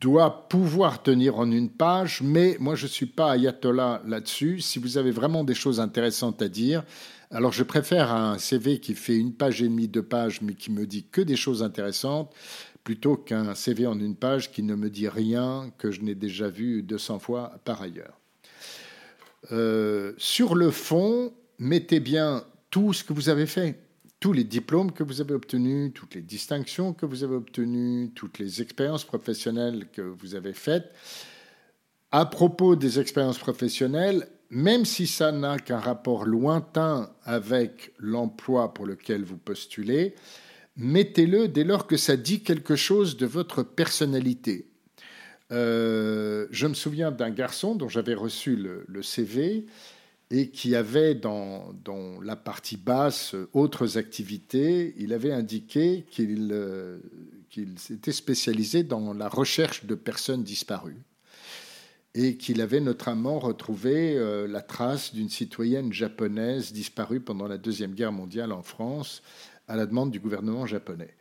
doit 0.00 0.48
pouvoir 0.48 1.02
tenir 1.02 1.38
en 1.38 1.50
une 1.50 1.70
page, 1.70 2.22
mais 2.22 2.56
moi 2.60 2.74
je 2.74 2.84
ne 2.84 2.90
suis 2.90 3.06
pas 3.06 3.32
ayatollah 3.32 4.02
là-dessus. 4.06 4.60
Si 4.60 4.78
vous 4.78 4.96
avez 4.96 5.10
vraiment 5.10 5.44
des 5.44 5.54
choses 5.54 5.80
intéressantes 5.80 6.40
à 6.40 6.48
dire, 6.48 6.84
alors 7.30 7.52
je 7.52 7.64
préfère 7.64 8.12
un 8.12 8.38
CV 8.38 8.80
qui 8.80 8.94
fait 8.94 9.16
une 9.16 9.32
page 9.32 9.60
et 9.60 9.68
demie, 9.68 9.88
deux 9.88 10.02
pages, 10.02 10.40
mais 10.40 10.54
qui 10.54 10.70
me 10.70 10.86
dit 10.86 11.06
que 11.10 11.20
des 11.20 11.36
choses 11.36 11.62
intéressantes, 11.62 12.32
plutôt 12.84 13.16
qu'un 13.16 13.54
CV 13.54 13.86
en 13.86 13.98
une 13.98 14.14
page 14.14 14.52
qui 14.52 14.62
ne 14.62 14.74
me 14.74 14.88
dit 14.88 15.08
rien 15.08 15.70
que 15.78 15.90
je 15.90 16.02
n'ai 16.02 16.14
déjà 16.14 16.48
vu 16.48 16.82
200 16.82 17.18
fois 17.18 17.52
par 17.64 17.82
ailleurs. 17.82 18.18
Euh, 19.52 20.12
sur 20.16 20.54
le 20.54 20.70
fond, 20.70 21.32
mettez 21.58 22.00
bien 22.00 22.44
tout 22.70 22.92
ce 22.92 23.02
que 23.02 23.12
vous 23.12 23.28
avez 23.28 23.46
fait, 23.46 23.78
tous 24.20 24.32
les 24.32 24.44
diplômes 24.44 24.92
que 24.92 25.02
vous 25.02 25.20
avez 25.20 25.34
obtenus, 25.34 25.92
toutes 25.94 26.14
les 26.14 26.22
distinctions 26.22 26.92
que 26.92 27.06
vous 27.06 27.22
avez 27.24 27.36
obtenues, 27.36 28.10
toutes 28.14 28.38
les 28.38 28.60
expériences 28.62 29.04
professionnelles 29.04 29.86
que 29.92 30.02
vous 30.02 30.34
avez 30.34 30.52
faites. 30.52 30.92
À 32.10 32.26
propos 32.26 32.74
des 32.74 32.98
expériences 32.98 33.38
professionnelles, 33.38 34.26
même 34.50 34.84
si 34.84 35.06
ça 35.06 35.30
n'a 35.30 35.58
qu'un 35.58 35.78
rapport 35.78 36.24
lointain 36.24 37.10
avec 37.24 37.92
l'emploi 37.98 38.72
pour 38.72 38.86
lequel 38.86 39.24
vous 39.24 39.36
postulez, 39.36 40.14
mettez-le 40.76 41.48
dès 41.48 41.64
lors 41.64 41.86
que 41.86 41.96
ça 41.96 42.16
dit 42.16 42.42
quelque 42.42 42.76
chose 42.76 43.16
de 43.16 43.26
votre 43.26 43.62
personnalité. 43.62 44.70
je 45.50 46.66
me 46.66 46.74
souviens 46.74 47.10
d'un 47.10 47.30
garçon 47.30 47.74
dont 47.74 47.88
j'avais 47.88 48.14
reçu 48.14 48.56
le, 48.56 49.02
CV 49.02 49.66
et 50.30 50.50
qui 50.50 50.76
avait 50.76 51.14
dans, 51.14 51.74
la 52.22 52.36
partie 52.36 52.76
basse 52.76 53.34
autres 53.52 53.96
activités. 53.96 54.94
Il 54.98 55.12
avait 55.12 55.32
indiqué 55.32 56.04
qu'il 56.10 56.52
qu'il 57.50 57.78
s'était 57.78 58.12
spécialisé 58.12 58.82
dans 58.82 59.14
la 59.14 59.28
recherche 59.28 59.86
de 59.86 59.94
personnes 59.94 60.44
disparues 60.44 61.02
et 62.14 62.36
qu'il 62.36 62.60
avait 62.60 62.80
notamment 62.80 63.38
retrouvé 63.38 64.16
euh, 64.16 64.46
la 64.46 64.60
trace 64.60 65.14
d'une 65.14 65.28
citoyenne 65.28 65.92
japonaise 65.92 66.72
disparue 66.72 67.20
pendant 67.20 67.46
la 67.46 67.58
Deuxième 67.58 67.94
Guerre 67.94 68.12
mondiale 68.12 68.52
en 68.52 68.62
France 68.62 69.22
à 69.66 69.76
la 69.76 69.86
demande 69.86 70.10
du 70.10 70.20
gouvernement 70.20 70.66
japonais. 70.66 71.14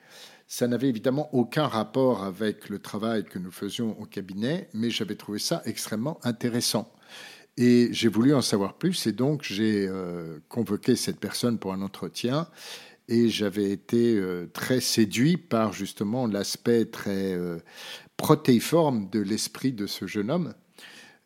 Ça 0.48 0.68
n'avait 0.68 0.88
évidemment 0.88 1.30
aucun 1.34 1.68
rapport 1.68 2.24
avec 2.24 2.70
le 2.70 2.80
travail 2.80 3.26
que 3.26 3.38
nous 3.38 3.52
faisions 3.52 4.00
au 4.00 4.06
cabinet, 4.06 4.70
mais 4.74 4.90
j'avais 4.90 5.16
trouvé 5.16 5.40
ça 5.40 5.62
extrêmement 5.66 6.20
intéressant. 6.24 6.90
Et 7.58 7.90
j'ai 7.92 8.08
voulu 8.08 8.36
en 8.36 8.42
savoir 8.42 8.76
plus, 8.76 9.08
et 9.08 9.12
donc 9.12 9.42
j'ai 9.44 9.88
euh, 9.88 10.38
convoqué 10.48 10.96
cette 10.96 11.20
personne 11.20 11.58
pour 11.58 11.74
un 11.74 11.82
entretien 11.82 12.48
et 13.10 13.30
j'avais 13.30 13.72
été 13.72 14.16
euh, 14.16 14.48
très 14.52 14.82
séduit 14.82 15.38
par 15.38 15.74
justement 15.74 16.28
l'aspect 16.28 16.86
très 16.86 17.34
euh, 17.34 17.58
protéiforme 18.18 19.10
de 19.10 19.20
l'esprit 19.20 19.72
de 19.72 19.88
ce 19.88 20.08
jeune 20.08 20.30
homme. 20.30 20.54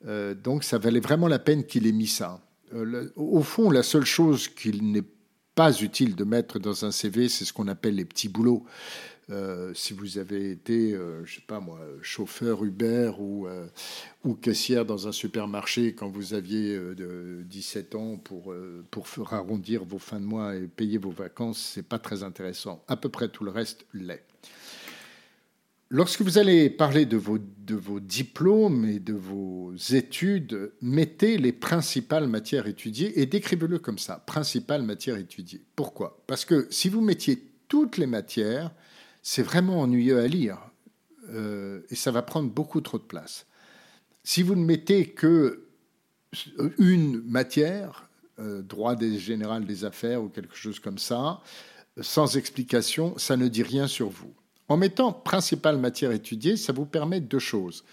Euh, 0.06 0.34
donc 0.34 0.64
ça 0.64 0.78
valait 0.78 1.00
vraiment 1.00 1.28
la 1.28 1.40
peine 1.40 1.66
qu'il 1.66 1.88
ait 1.88 1.92
mis 1.92 2.08
ça. 2.08 2.42
au 3.16 3.42
fond, 3.42 3.70
la 3.70 3.84
seule 3.84 4.06
chose 4.06 4.48
qu'il 4.48 4.92
n'est 4.92 5.04
pas 5.56 5.74
utile 5.82 6.16
de 6.16 6.24
mettre 6.24 6.60
dans 6.60 6.86
un 6.86 6.92
CV, 6.92 7.28
c'est 7.28 7.46
ce 7.46 7.54
qu'on 7.54 7.68
appelle 7.68 7.96
les 7.96 8.06
petits 8.06 8.30
boulots. 8.30 8.66
Euh, 9.32 9.72
si 9.74 9.94
vous 9.94 10.18
avez 10.18 10.52
été, 10.52 10.94
euh, 10.94 11.26
je 11.26 11.36
sais 11.36 11.44
pas 11.46 11.60
moi, 11.60 11.80
chauffeur 12.02 12.66
Uber 12.66 13.14
ou, 13.18 13.48
euh, 13.48 13.68
ou 14.24 14.34
caissière 14.34 14.86
dans 14.86 15.08
un 15.08 15.12
supermarché 15.12 15.94
quand 15.94 16.10
vous 16.10 16.34
aviez 16.34 16.78
de 16.78 17.42
17 17.46 17.96
ans 17.96 18.18
pour, 18.18 18.54
pour 18.90 19.34
arrondir 19.34 19.86
vos 19.86 20.00
fins 20.00 20.20
de 20.20 20.26
mois 20.26 20.56
et 20.56 20.68
payer 20.68 20.98
vos 20.98 21.12
vacances, 21.12 21.72
c'est 21.74 21.88
pas 21.88 22.00
très 22.00 22.24
intéressant. 22.24 22.84
À 22.88 22.98
peu 22.98 23.10
près 23.10 23.30
tout 23.30 23.44
le 23.44 23.52
reste 23.52 23.86
l'est. 23.94 24.26
Lorsque 25.94 26.22
vous 26.22 26.38
allez 26.38 26.70
parler 26.70 27.06
de 27.06 27.18
vos, 27.18 27.38
de 27.38 27.76
vos 27.76 28.00
diplômes 28.00 28.86
et 28.86 29.00
de 29.00 29.14
vos 29.14 29.74
études, 29.76 30.72
mettez 30.82 31.38
les 31.38 31.52
principales 31.52 32.28
matières 32.28 32.68
étudiées 32.68 33.20
et 33.20 33.26
décrivez-le 33.26 33.78
comme 33.78 33.98
ça, 33.98 34.24
principales 34.26 34.84
matières 34.84 35.18
étudiées. 35.18 35.62
Pourquoi? 35.76 36.24
Parce 36.28 36.46
que 36.46 36.68
si 36.70 36.88
vous 36.88 37.02
mettiez 37.02 37.44
toutes 37.68 37.98
les 37.98 38.08
matières, 38.08 38.72
c'est 39.22 39.44
vraiment 39.44 39.82
ennuyeux 39.82 40.20
à 40.20 40.28
lire 40.28 40.58
euh, 41.30 41.82
et 41.90 41.96
ça 41.96 42.12
va 42.12 42.22
prendre 42.22 42.50
beaucoup 42.50 42.82
trop 42.82 42.98
de 42.98 43.04
place. 43.04 43.46
Si 44.24 44.44
vous 44.44 44.56
ne 44.56 44.63
mettez 44.63 45.10
que 45.10 45.68
une 46.78 47.22
matière, 47.24 48.10
euh, 48.40 48.62
droit 48.62 48.96
des 48.96 49.20
général 49.20 49.66
des 49.66 49.84
affaires 49.84 50.24
ou 50.24 50.30
quelque 50.30 50.56
chose 50.56 50.80
comme 50.80 50.98
ça, 50.98 51.42
sans 52.00 52.38
explication, 52.38 53.18
ça 53.18 53.36
ne 53.36 53.48
dit 53.48 53.63
rien 53.63 53.88
sur 53.88 54.10
vous. 54.10 54.34
En 54.70 54.78
mettant 54.78 55.12
principale 55.12 55.78
matière 55.78 56.12
étudiée, 56.12 56.56
ça 56.56 56.72
vous 56.72 56.86
permet 56.86 57.20
deux 57.20 57.40
choses. 57.40 57.84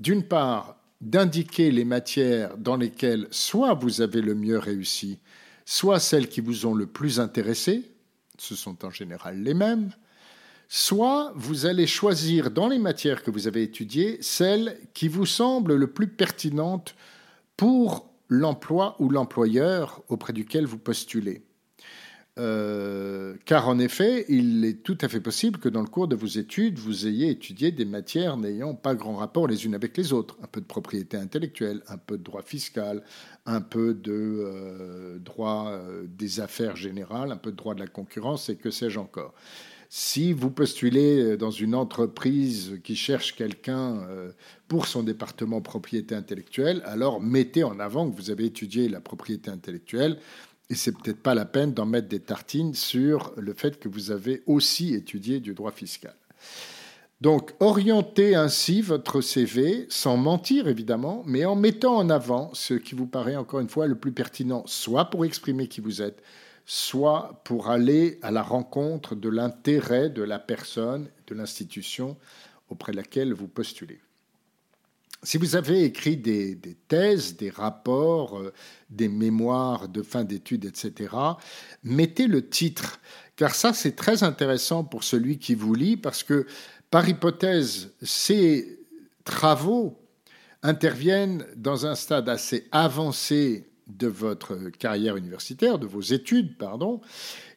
D'une 0.00 0.26
part, 0.26 0.76
d'indiquer 1.00 1.70
les 1.70 1.84
matières 1.84 2.56
dans 2.56 2.76
lesquelles 2.76 3.28
soit 3.30 3.74
vous 3.74 4.00
avez 4.00 4.22
le 4.22 4.34
mieux 4.34 4.58
réussi, 4.58 5.18
soit 5.66 6.00
celles 6.00 6.28
qui 6.28 6.40
vous 6.40 6.64
ont 6.64 6.74
le 6.74 6.86
plus 6.86 7.20
intéressé, 7.20 7.92
ce 8.38 8.54
sont 8.54 8.84
en 8.84 8.90
général 8.90 9.42
les 9.42 9.54
mêmes, 9.54 9.90
soit 10.68 11.32
vous 11.36 11.66
allez 11.66 11.86
choisir 11.86 12.50
dans 12.50 12.68
les 12.68 12.78
matières 12.78 13.22
que 13.22 13.30
vous 13.30 13.46
avez 13.46 13.62
étudiées 13.62 14.18
celles 14.20 14.78
qui 14.92 15.08
vous 15.08 15.26
semblent 15.26 15.74
le 15.76 15.86
plus 15.86 16.08
pertinentes 16.08 16.94
pour 17.56 18.08
l'emploi 18.28 18.96
ou 18.98 19.08
l'employeur 19.08 20.02
auprès 20.08 20.32
duquel 20.32 20.66
vous 20.66 20.78
postulez. 20.78 21.42
Euh, 22.36 23.36
car 23.44 23.68
en 23.68 23.78
effet, 23.78 24.24
il 24.28 24.64
est 24.64 24.82
tout 24.82 24.98
à 25.02 25.08
fait 25.08 25.20
possible 25.20 25.60
que 25.60 25.68
dans 25.68 25.82
le 25.82 25.86
cours 25.86 26.08
de 26.08 26.16
vos 26.16 26.26
études, 26.26 26.78
vous 26.80 27.06
ayez 27.06 27.30
étudié 27.30 27.70
des 27.70 27.84
matières 27.84 28.36
n'ayant 28.36 28.74
pas 28.74 28.96
grand 28.96 29.14
rapport 29.14 29.46
les 29.46 29.66
unes 29.66 29.74
avec 29.74 29.96
les 29.96 30.12
autres. 30.12 30.36
Un 30.42 30.48
peu 30.48 30.60
de 30.60 30.66
propriété 30.66 31.16
intellectuelle, 31.16 31.82
un 31.86 31.96
peu 31.96 32.18
de 32.18 32.24
droit 32.24 32.42
fiscal, 32.42 33.04
un 33.46 33.60
peu 33.60 33.94
de 33.94 34.12
euh, 34.12 35.18
droit 35.20 35.68
euh, 35.68 36.06
des 36.08 36.40
affaires 36.40 36.74
générales, 36.74 37.30
un 37.30 37.36
peu 37.36 37.52
de 37.52 37.56
droit 37.56 37.74
de 37.74 37.80
la 37.80 37.86
concurrence 37.86 38.48
et 38.48 38.56
que 38.56 38.70
sais-je 38.70 38.98
encore. 38.98 39.34
Si 39.88 40.32
vous 40.32 40.50
postulez 40.50 41.20
euh, 41.20 41.36
dans 41.36 41.50
une 41.50 41.74
entreprise 41.74 42.80
qui 42.82 42.96
cherche 42.96 43.34
quelqu'un 43.34 43.98
euh, 44.08 44.30
pour 44.68 44.86
son 44.86 45.02
département 45.02 45.60
propriété 45.60 46.14
intellectuelle, 46.14 46.82
alors 46.84 47.20
mettez 47.20 47.64
en 47.64 47.78
avant 47.80 48.10
que 48.10 48.16
vous 48.16 48.30
avez 48.30 48.46
étudié 48.46 48.88
la 48.88 49.00
propriété 49.00 49.50
intellectuelle. 49.50 50.18
Et 50.70 50.74
c'est 50.74 50.92
peut-être 50.92 51.22
pas 51.22 51.34
la 51.34 51.44
peine 51.44 51.74
d'en 51.74 51.86
mettre 51.86 52.08
des 52.08 52.20
tartines 52.20 52.74
sur 52.74 53.34
le 53.36 53.52
fait 53.52 53.78
que 53.78 53.88
vous 53.88 54.10
avez 54.10 54.42
aussi 54.46 54.94
étudié 54.94 55.40
du 55.40 55.52
droit 55.52 55.72
fiscal. 55.72 56.14
Donc, 57.20 57.52
orientez 57.60 58.34
ainsi 58.34 58.80
votre 58.82 59.20
CV, 59.20 59.86
sans 59.88 60.16
mentir 60.16 60.68
évidemment, 60.68 61.22
mais 61.26 61.44
en 61.44 61.54
mettant 61.56 61.96
en 61.96 62.10
avant 62.10 62.50
ce 62.54 62.74
qui 62.74 62.94
vous 62.94 63.06
paraît 63.06 63.36
encore 63.36 63.60
une 63.60 63.68
fois 63.68 63.86
le 63.86 63.94
plus 63.94 64.12
pertinent, 64.12 64.62
soit 64.66 65.06
pour 65.06 65.24
exprimer 65.24 65.68
qui 65.68 65.80
vous 65.80 66.02
êtes, 66.02 66.22
soit 66.66 67.42
pour 67.44 67.68
aller 67.68 68.18
à 68.22 68.30
la 68.30 68.42
rencontre 68.42 69.14
de 69.14 69.28
l'intérêt 69.28 70.10
de 70.10 70.22
la 70.22 70.38
personne, 70.38 71.08
de 71.26 71.34
l'institution 71.34 72.16
auprès 72.68 72.92
de 72.92 72.96
laquelle 72.96 73.32
vous 73.34 73.48
postulez. 73.48 74.00
Si 75.22 75.38
vous 75.38 75.56
avez 75.56 75.84
écrit 75.84 76.18
des, 76.18 76.58
thèses, 76.86 77.36
des 77.36 77.48
rapports, 77.48 78.38
euh, 78.38 78.52
des 78.90 79.08
mémoires 79.08 79.88
de 79.88 80.02
fin 80.02 80.22
d'études, 80.22 80.66
etc., 80.66 81.14
mettez 81.82 82.26
le 82.26 82.46
titre, 82.46 83.00
car 83.36 83.54
ça 83.54 83.72
c'est 83.72 83.96
très 83.96 84.22
intéressant 84.22 84.84
pour 84.84 85.02
celui 85.02 85.38
qui 85.38 85.54
vous 85.54 85.74
lit, 85.74 85.96
parce 85.96 86.22
que 86.22 86.46
par 86.90 87.08
hypothèse, 87.08 87.90
ces 88.02 88.78
travaux 89.24 89.98
interviennent 90.62 91.46
dans 91.56 91.86
un 91.86 91.94
stade 91.94 92.28
assez 92.28 92.68
avancé 92.70 93.66
de 93.86 94.06
votre 94.06 94.56
carrière 94.78 95.16
universitaire, 95.16 95.78
de 95.78 95.86
vos 95.86 96.00
études, 96.00 96.56
pardon. 96.56 97.00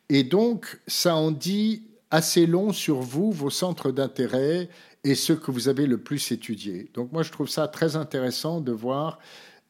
Et 0.10 0.24
donc, 0.24 0.80
ça 0.88 1.16
en 1.16 1.32
dit 1.32 1.84
assez 2.12 2.46
long 2.46 2.74
sur 2.74 3.02
vous, 3.02 3.32
vos 3.32 3.50
centres 3.50 3.92
d'intérêt 3.92 4.70
et 5.04 5.16
ce 5.16 5.34
que 5.34 5.52
vous 5.52 5.68
avez 5.68 5.86
le 5.86 5.98
plus 5.98 6.32
étudié. 6.32 6.90
Donc, 6.94 7.12
moi, 7.12 7.24
je 7.24 7.32
trouve 7.32 7.50
ça 7.50 7.68
très 7.68 7.96
intéressant 7.96 8.62
de 8.62 8.72
voir 8.72 9.20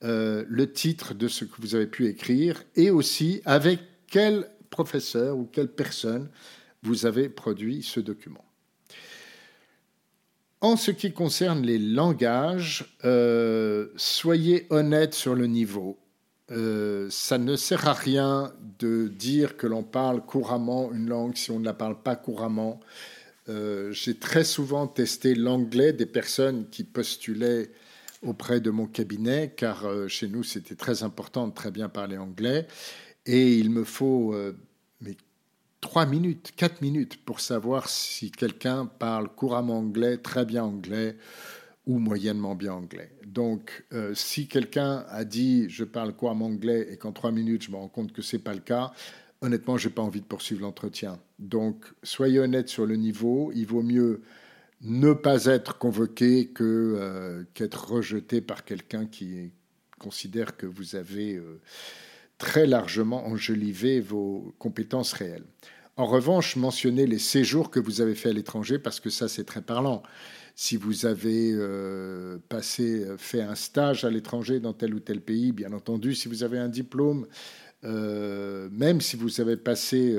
euh, 0.03 0.45
le 0.47 0.71
titre 0.71 1.13
de 1.13 1.27
ce 1.27 1.45
que 1.45 1.59
vous 1.59 1.75
avez 1.75 1.87
pu 1.87 2.07
écrire 2.07 2.63
et 2.75 2.91
aussi 2.91 3.41
avec 3.45 3.79
quel 4.07 4.47
professeur 4.69 5.37
ou 5.37 5.45
quelle 5.45 5.69
personne 5.69 6.29
vous 6.83 7.05
avez 7.05 7.29
produit 7.29 7.81
ce 7.81 7.99
document. 7.99 8.45
En 10.61 10.75
ce 10.75 10.91
qui 10.91 11.13
concerne 11.13 11.63
les 11.63 11.77
langages, 11.77 12.97
euh, 13.05 13.89
soyez 13.95 14.65
honnête 14.69 15.13
sur 15.13 15.35
le 15.35 15.47
niveau. 15.47 15.97
Euh, 16.51 17.07
ça 17.09 17.37
ne 17.37 17.55
sert 17.57 17.87
à 17.87 17.93
rien 17.93 18.53
de 18.79 19.07
dire 19.09 19.57
que 19.57 19.67
l'on 19.67 19.83
parle 19.83 20.25
couramment 20.25 20.91
une 20.93 21.09
langue 21.09 21.35
si 21.35 21.51
on 21.51 21.59
ne 21.59 21.65
la 21.65 21.73
parle 21.73 22.01
pas 22.01 22.15
couramment. 22.15 22.79
Euh, 23.49 23.91
j'ai 23.91 24.17
très 24.17 24.43
souvent 24.43 24.87
testé 24.87 25.35
l'anglais 25.35 25.93
des 25.93 26.05
personnes 26.05 26.69
qui 26.69 26.83
postulaient 26.83 27.71
auprès 28.21 28.61
de 28.61 28.71
mon 28.71 28.87
cabinet, 28.87 29.53
car 29.55 29.85
euh, 29.85 30.07
chez 30.07 30.27
nous 30.27 30.43
c'était 30.43 30.75
très 30.75 31.03
important 31.03 31.47
de 31.47 31.53
très 31.53 31.71
bien 31.71 31.89
parler 31.89 32.17
anglais. 32.17 32.67
Et 33.25 33.57
il 33.57 33.69
me 33.69 33.83
faut 33.83 34.33
mais 35.01 35.17
trois 35.81 36.05
minutes, 36.05 36.53
quatre 36.55 36.81
minutes 36.81 37.23
pour 37.25 37.41
savoir 37.41 37.89
si 37.89 38.31
quelqu'un 38.31 38.85
parle 38.85 39.27
couramment 39.27 39.79
anglais, 39.79 40.17
très 40.17 40.45
bien 40.45 40.63
anglais 40.63 41.17
ou 41.87 41.97
moyennement 41.97 42.53
bien 42.53 42.73
anglais. 42.73 43.09
Donc, 43.25 43.85
euh, 43.93 44.13
si 44.13 44.47
quelqu'un 44.47 45.05
a 45.09 45.23
dit 45.25 45.69
je 45.69 45.83
parle 45.83 46.13
quoi 46.13 46.31
en 46.31 46.41
anglais 46.41 46.87
et 46.91 46.97
qu'en 46.97 47.13
trois 47.13 47.31
minutes 47.31 47.63
je 47.63 47.71
me 47.71 47.77
rends 47.77 47.87
compte 47.87 48.11
que 48.11 48.21
c'est 48.21 48.39
pas 48.39 48.53
le 48.53 48.59
cas, 48.59 48.91
honnêtement, 49.41 49.77
j'ai 49.77 49.89
pas 49.89 50.01
envie 50.01 50.21
de 50.21 50.25
poursuivre 50.25 50.61
l'entretien. 50.61 51.19
Donc, 51.39 51.85
soyez 52.03 52.39
honnête 52.39 52.69
sur 52.69 52.85
le 52.85 52.95
niveau. 52.95 53.51
Il 53.55 53.65
vaut 53.65 53.83
mieux 53.83 54.21
ne 54.81 55.13
pas 55.13 55.45
être 55.45 55.77
convoqué 55.77 56.47
que 56.47 56.63
euh, 56.63 57.43
qu'être 57.53 57.91
rejeté 57.91 58.41
par 58.41 58.63
quelqu'un 58.63 59.05
qui 59.05 59.51
considère 59.97 60.57
que 60.57 60.65
vous 60.65 60.95
avez 60.95 61.35
euh, 61.35 61.59
très 62.37 62.67
largement 62.67 63.25
enjolivé 63.25 63.99
vos 63.99 64.53
compétences 64.59 65.13
réelles. 65.13 65.45
En 65.95 66.05
revanche, 66.05 66.55
mentionnez 66.55 67.07
les 67.07 67.17
séjours 67.17 67.71
que 67.71 67.79
vous 67.79 68.01
avez 68.01 68.13
fait 68.13 68.29
à 68.29 68.33
l'étranger 68.33 68.77
parce 68.77 68.99
que 68.99 69.09
ça, 69.09 69.27
c'est 69.27 69.45
très 69.45 69.63
parlant 69.63 70.03
si 70.59 70.75
vous 70.75 71.05
avez 71.05 71.51
euh, 71.53 72.39
passé, 72.49 73.05
euh, 73.05 73.15
fait 73.15 73.41
un 73.41 73.53
stage 73.53 74.03
à 74.03 74.09
l'étranger 74.09 74.59
dans 74.59 74.73
tel 74.73 74.95
ou 74.95 74.99
tel 74.99 75.21
pays, 75.21 75.51
bien 75.51 75.71
entendu, 75.71 76.15
si 76.15 76.27
vous 76.27 76.41
avez 76.41 76.57
un 76.57 76.67
diplôme, 76.67 77.27
euh, 77.83 78.67
même 78.71 78.99
si 78.99 79.15
vous 79.17 79.39
avez 79.39 79.55
passé 79.55 80.17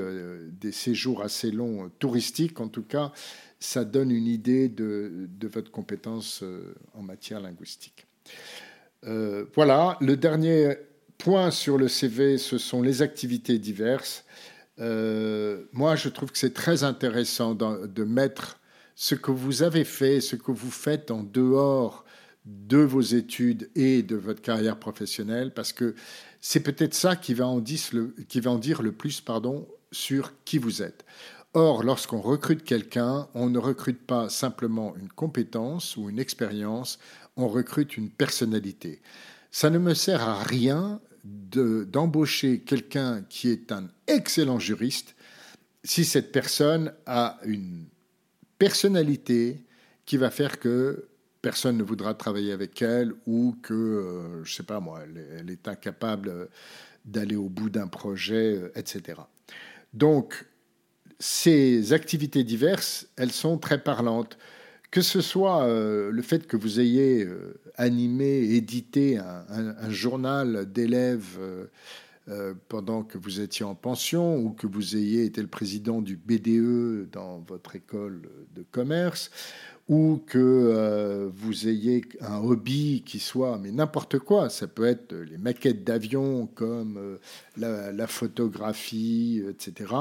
des 0.61 0.71
séjours 0.71 1.21
assez 1.21 1.51
longs 1.51 1.91
touristiques, 1.99 2.61
en 2.61 2.69
tout 2.69 2.83
cas, 2.83 3.11
ça 3.59 3.83
donne 3.83 4.11
une 4.11 4.27
idée 4.27 4.69
de, 4.69 5.27
votre 5.51 5.71
compétence 5.71 6.41
en 6.93 7.01
matière 7.01 7.41
linguistique. 7.41 8.07
Voilà, 9.03 9.97
le 9.99 10.15
dernier 10.15 10.77
point 11.17 11.51
sur 11.51 11.77
le 11.77 11.89
CV, 11.89 12.37
ce 12.37 12.57
sont 12.57 12.81
les 12.81 13.01
activités 13.01 13.59
diverses. 13.59 14.23
Moi, 14.77 15.97
je 15.97 16.07
trouve 16.07 16.31
que 16.31 16.37
c'est 16.37 16.53
très 16.53 16.85
intéressant 16.85 17.55
de 17.55 18.03
mettre 18.05 18.59
ce 19.01 19.15
que 19.15 19.31
vous 19.31 19.63
avez 19.63 19.85
fait, 19.85 20.19
ce 20.19 20.35
que 20.35 20.51
vous 20.51 20.69
faites 20.69 21.09
en 21.09 21.23
dehors 21.23 22.03
de 22.43 22.79
vos 22.79 22.99
études 22.99 23.69
et 23.73 24.03
de 24.03 24.17
votre 24.17 24.41
carrière 24.41 24.77
professionnelle, 24.77 25.53
parce 25.53 25.71
que 25.71 25.95
c'est 26.41 26.59
peut-être 26.59 26.93
ça 26.93 27.15
qui 27.15 27.33
va 27.33 27.47
en 27.47 27.61
dire 27.61 27.91
le, 27.93 28.91
plus 28.91 29.21
pardon, 29.21 29.69
sur 29.93 30.33
qui 30.43 30.57
vous 30.57 30.81
êtes. 30.81 31.05
Or, 31.53 31.83
lorsqu'on 31.83 32.19
recrute 32.19 32.65
quelqu'un, 32.65 33.29
on 33.35 33.49
ne 33.49 33.57
recrute 33.57 34.05
pas 34.05 34.27
simplement 34.27 34.93
une 34.97 35.07
compétence 35.07 35.95
ou 35.95 36.09
une 36.09 36.19
expérience, 36.19 36.99
on 37.37 37.47
recrute 37.47 37.95
une 37.95 38.09
personnalité. 38.09 39.01
Ça 39.49 39.69
ne 39.69 39.79
me 39.79 39.93
sert 39.93 40.27
à 40.27 40.43
rien 40.43 40.99
d'embaucher 41.23 42.59
quelqu'un 42.59 43.23
qui 43.29 43.49
est 43.49 43.71
un 43.71 43.87
excellent 44.07 44.59
juriste 44.59 45.15
si 45.85 46.03
cette 46.03 46.33
personne 46.33 46.91
a 47.05 47.39
une 47.45 47.85
personnalité 48.59 49.63
qui 50.05 50.17
va 50.17 50.29
faire 50.29 50.59
que 50.59 51.07
personne 51.41 51.77
ne 51.77 51.83
voudra 51.83 52.13
travailler 52.13 52.51
avec 52.51 52.81
elle 52.81 53.13
ou 53.25 53.55
que, 53.63 53.73
euh, 53.73 54.43
je 54.43 54.51
ne 54.51 54.55
sais 54.55 54.63
pas 54.63 54.79
moi, 54.79 54.99
elle, 55.03 55.49
est 55.49 55.67
incapable 55.67 56.49
d'aller 57.05 57.35
au 57.35 57.49
bout 57.49 57.69
d'un 57.69 57.87
projet, 57.87 58.57
euh, 58.57 58.71
etc. 58.75 59.21
Donc, 59.93 60.45
ces 61.19 61.93
activités 61.93 62.43
diverses, 62.43 63.07
elles 63.15 63.31
sont 63.31 63.57
très 63.57 63.81
parlantes. 63.81 64.37
Que 64.91 65.01
ce 65.01 65.21
soit 65.21 65.65
euh, 65.65 66.11
le 66.11 66.21
fait 66.21 66.47
que 66.47 66.57
vous 66.57 66.79
ayez 66.79 67.27
animé, 67.75 68.55
édité 68.55 69.17
un, 69.17 69.89
journal 69.89 70.71
d'élèves 70.71 71.37
pendant 72.67 73.03
que 73.03 73.17
vous 73.17 73.39
étiez 73.39 73.65
en 73.65 73.75
pension 73.75 74.37
ou 74.37 74.51
que 74.51 74.67
vous 74.67 74.95
ayez 74.95 75.25
été 75.25 75.41
le 75.41 75.47
président 75.47 76.01
du 76.01 76.15
BDE 76.15 77.09
dans 77.11 77.39
votre 77.47 77.75
école 77.75 78.29
de 78.55 78.63
commerce 78.71 79.31
ou 79.89 80.21
que 80.27 80.37
euh, 80.37 81.29
vous 81.33 81.67
ayez 81.67 82.03
un 82.21 82.37
hobby 82.37 83.01
qui 83.03 83.19
soit, 83.19 83.57
mais 83.57 83.71
n'importe 83.71 84.19
quoi, 84.19 84.49
ça 84.49 84.67
peut 84.67 84.85
être 84.85 85.13
les 85.13 85.39
maquettes 85.39 85.83
d'avions 85.83 86.45
comme 86.45 86.97
euh, 86.97 87.91
la, 87.91 88.07
photographie, 88.07 89.43
etc. 89.49 89.91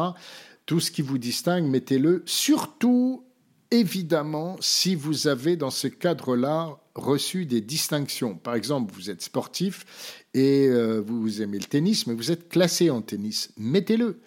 Tout 0.66 0.80
ce 0.80 0.90
qui 0.90 1.00
vous 1.00 1.16
distingue, 1.16 1.64
mettez-le. 1.64 2.22
Surtout, 2.26 3.24
évidemment, 3.70 4.56
si 4.60 4.94
vous 4.94 5.28
avez 5.28 5.56
dans 5.56 5.70
ce 5.70 5.88
cadre-là 5.88 6.78
reçu 6.94 7.46
des 7.46 7.60
distinctions. 7.60 8.34
Par 8.34 8.54
exemple, 8.54 8.92
vous 8.92 9.10
êtes 9.10 9.22
sportif 9.22 10.24
et 10.34 10.66
euh, 10.68 11.00
vous 11.04 11.42
aimez 11.42 11.58
le 11.58 11.64
tennis, 11.64 12.06
mais 12.06 12.14
vous 12.14 12.30
êtes 12.30 12.48
classé 12.48 12.90
en 12.90 13.02
tennis. 13.02 13.52
Mettez-le. 13.56 14.20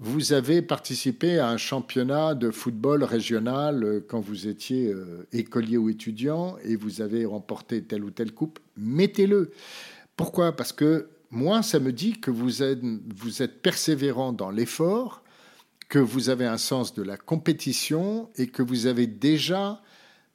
Vous 0.00 0.32
avez 0.32 0.62
participé 0.62 1.40
à 1.40 1.48
un 1.48 1.56
championnat 1.56 2.36
de 2.36 2.52
football 2.52 3.02
régional 3.02 3.82
euh, 3.82 4.00
quand 4.06 4.20
vous 4.20 4.46
étiez 4.46 4.92
euh, 4.92 5.26
écolier 5.32 5.76
ou 5.76 5.90
étudiant 5.90 6.56
et 6.62 6.76
vous 6.76 7.00
avez 7.00 7.24
remporté 7.24 7.82
telle 7.82 8.04
ou 8.04 8.10
telle 8.10 8.32
coupe. 8.32 8.60
Mettez-le. 8.76 9.50
Pourquoi? 10.16 10.52
Parce 10.52 10.72
que 10.72 11.08
moi, 11.30 11.62
ça 11.62 11.80
me 11.80 11.92
dit 11.92 12.20
que 12.20 12.30
vous 12.30 12.62
êtes, 12.62 12.80
vous 12.82 13.42
êtes 13.42 13.60
persévérant 13.60 14.32
dans 14.32 14.50
l'effort, 14.50 15.22
que 15.88 15.98
vous 15.98 16.28
avez 16.28 16.46
un 16.46 16.58
sens 16.58 16.94
de 16.94 17.02
la 17.02 17.16
compétition 17.16 18.30
et 18.36 18.48
que 18.48 18.62
vous 18.62 18.86
avez 18.86 19.06
déjà 19.06 19.82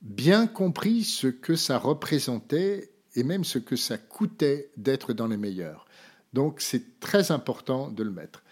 bien 0.01 0.47
compris 0.47 1.03
ce 1.03 1.27
que 1.27 1.55
ça 1.55 1.77
représentait 1.77 2.91
et 3.15 3.23
même 3.23 3.43
ce 3.43 3.59
que 3.59 3.75
ça 3.75 3.97
coûtait 3.97 4.71
d'être 4.77 5.13
dans 5.13 5.27
les 5.27 5.37
meilleurs. 5.37 5.85
Donc 6.33 6.61
c'est 6.61 6.99
très 6.99 7.31
important 7.31 7.89
de 7.89 8.03
le 8.03 8.11
mettre. 8.11 8.43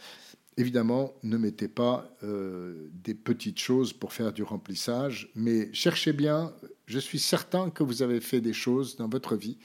Évidemment, 0.58 1.14
ne 1.24 1.38
mettez 1.38 1.68
pas 1.68 2.16
euh, 2.24 2.90
des 2.94 3.16
petites 3.16 3.60
choses 3.60 3.94
pour 3.94 4.14
faire 4.14 4.32
du 4.32 4.44
remplissage, 4.44 5.32
mais 5.34 5.74
cherchez 5.74 6.14
bien. 6.14 6.54
Je 6.86 7.00
suis 7.00 7.20
certain 7.20 7.70
que 7.70 7.84
vous 7.84 8.04
avez 8.04 8.22
fait 8.22 8.42
des 8.42 8.54
choses 8.54 8.98
dans 8.98 9.08
votre 9.08 9.36
vie 9.36 9.58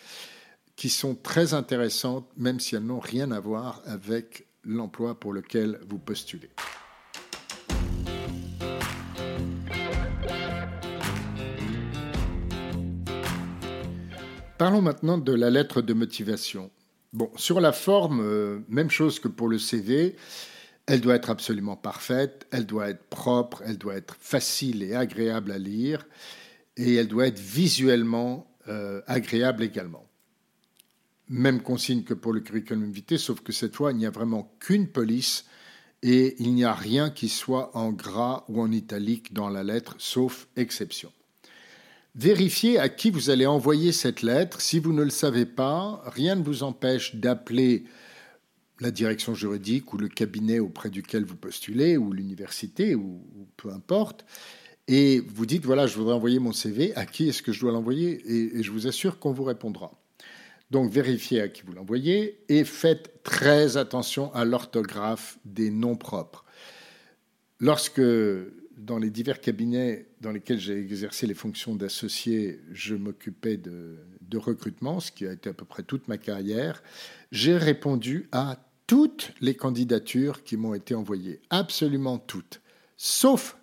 qui 0.76 0.88
sont 0.88 1.14
très 1.14 1.54
intéressantes, 1.54 2.30
même 2.36 2.60
si 2.60 2.76
elles 2.76 2.84
n'ont 2.84 3.00
rien 3.00 3.30
à 3.32 3.40
voir 3.40 3.82
avec 3.84 4.46
l'emploi 4.64 5.18
pour 5.18 5.32
lequel 5.32 5.80
vous 5.88 5.98
postulez. 5.98 6.50
Parlons 14.58 14.80
maintenant 14.80 15.18
de 15.18 15.34
la 15.34 15.50
lettre 15.50 15.82
de 15.82 15.92
motivation. 15.92 16.70
Bon, 17.12 17.30
sur 17.36 17.60
la 17.60 17.72
forme, 17.72 18.20
euh, 18.22 18.60
même 18.68 18.90
chose 18.90 19.20
que 19.20 19.28
pour 19.28 19.48
le 19.48 19.58
CV. 19.58 20.16
Elle 20.86 21.00
doit 21.00 21.16
être 21.16 21.30
absolument 21.30 21.76
parfaite, 21.76 22.46
elle 22.52 22.64
doit 22.64 22.88
être 22.88 23.04
propre, 23.08 23.62
elle 23.66 23.76
doit 23.76 23.96
être 23.96 24.16
facile 24.20 24.84
et 24.84 24.94
agréable 24.94 25.50
à 25.50 25.58
lire, 25.58 26.06
et 26.76 26.94
elle 26.94 27.08
doit 27.08 27.26
être 27.26 27.40
visuellement 27.40 28.56
euh, 28.68 29.02
agréable 29.08 29.64
également. 29.64 30.08
Même 31.28 31.60
consigne 31.60 32.04
que 32.04 32.14
pour 32.14 32.32
le 32.32 32.40
curriculum 32.40 32.90
vitae, 32.92 33.18
sauf 33.18 33.40
que 33.40 33.52
cette 33.52 33.74
fois, 33.74 33.90
il 33.90 33.98
n'y 33.98 34.06
a 34.06 34.10
vraiment 34.10 34.56
qu'une 34.60 34.86
police 34.86 35.44
et 36.02 36.36
il 36.38 36.54
n'y 36.54 36.64
a 36.64 36.72
rien 36.72 37.10
qui 37.10 37.28
soit 37.28 37.76
en 37.76 37.90
gras 37.90 38.44
ou 38.48 38.62
en 38.62 38.70
italique 38.70 39.34
dans 39.34 39.48
la 39.48 39.64
lettre, 39.64 39.96
sauf 39.98 40.46
exception. 40.56 41.12
Vérifiez 42.16 42.78
à 42.78 42.88
qui 42.88 43.10
vous 43.10 43.28
allez 43.28 43.44
envoyer 43.44 43.92
cette 43.92 44.22
lettre. 44.22 44.62
Si 44.62 44.78
vous 44.78 44.94
ne 44.94 45.02
le 45.02 45.10
savez 45.10 45.44
pas, 45.44 46.02
rien 46.06 46.34
ne 46.34 46.42
vous 46.42 46.62
empêche 46.62 47.14
d'appeler 47.14 47.84
la 48.80 48.90
direction 48.90 49.34
juridique 49.34 49.92
ou 49.92 49.98
le 49.98 50.08
cabinet 50.08 50.58
auprès 50.58 50.88
duquel 50.88 51.26
vous 51.26 51.36
postulez, 51.36 51.98
ou 51.98 52.14
l'université, 52.14 52.94
ou, 52.94 53.22
peu 53.58 53.70
importe, 53.70 54.24
et 54.88 55.20
vous 55.20 55.44
dites, 55.44 55.66
voilà, 55.66 55.86
je 55.86 55.96
voudrais 55.96 56.14
envoyer 56.14 56.38
mon 56.38 56.52
CV, 56.52 56.94
à 56.96 57.04
qui 57.04 57.28
est-ce 57.28 57.42
que 57.42 57.52
je 57.52 57.60
dois 57.60 57.72
l'envoyer? 57.72 58.22
Et, 58.26 58.62
je 58.62 58.70
vous 58.70 58.86
assure 58.86 59.18
qu'on 59.18 59.32
vous 59.32 59.44
répondra. 59.44 59.92
Donc 60.70 60.90
vérifiez 60.90 61.42
à 61.42 61.48
qui 61.48 61.62
vous 61.64 61.72
l'envoyez 61.72 62.40
et 62.48 62.64
faites 62.64 63.22
très 63.22 63.76
attention 63.76 64.32
à 64.34 64.44
l'orthographe 64.44 65.38
des 65.44 65.70
noms 65.70 65.96
propres. 65.96 66.44
Lorsque, 67.60 68.00
dans 68.76 68.98
les 68.98 69.10
divers 69.10 69.40
cabinets 69.40 70.06
dans 70.20 70.30
lesquels 70.30 70.58
j'ai 70.58 70.78
exercé 70.78 71.26
les 71.26 71.34
fonctions 71.34 71.74
d'associé, 71.74 72.60
je 72.72 72.94
m'occupais 72.94 73.56
de, 73.56 73.96
recrutement, 74.34 75.00
ce 75.00 75.10
qui 75.10 75.26
a 75.26 75.32
été 75.32 75.48
à 75.48 75.54
peu 75.54 75.64
près 75.64 75.82
toute 75.82 76.08
ma 76.08 76.18
carrière, 76.18 76.82
j'ai 77.32 77.56
répondu 77.56 78.28
à 78.32 78.58
toutes 78.86 79.32
les 79.40 79.54
candidatures 79.54 80.44
qui 80.44 80.58
m'ont 80.58 80.74
été 80.74 80.94
envoyées, 80.94 81.40
absolument 81.48 82.18
toutes, 82.18 82.60
sauf 82.98 83.56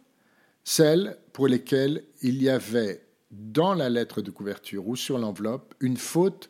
celles 0.64 1.18
pour 1.32 1.48
lesquelles 1.48 2.04
il 2.22 2.42
y 2.42 2.50
avait 2.50 3.06
dans 3.30 3.76
la 3.76 3.90
lettre 3.90 4.22
de 4.22 4.32
couverture 4.32 4.88
ou 4.88 4.96
sur 4.96 5.20
l'enveloppe 5.20 5.76
une 5.80 5.98
faute 5.98 6.50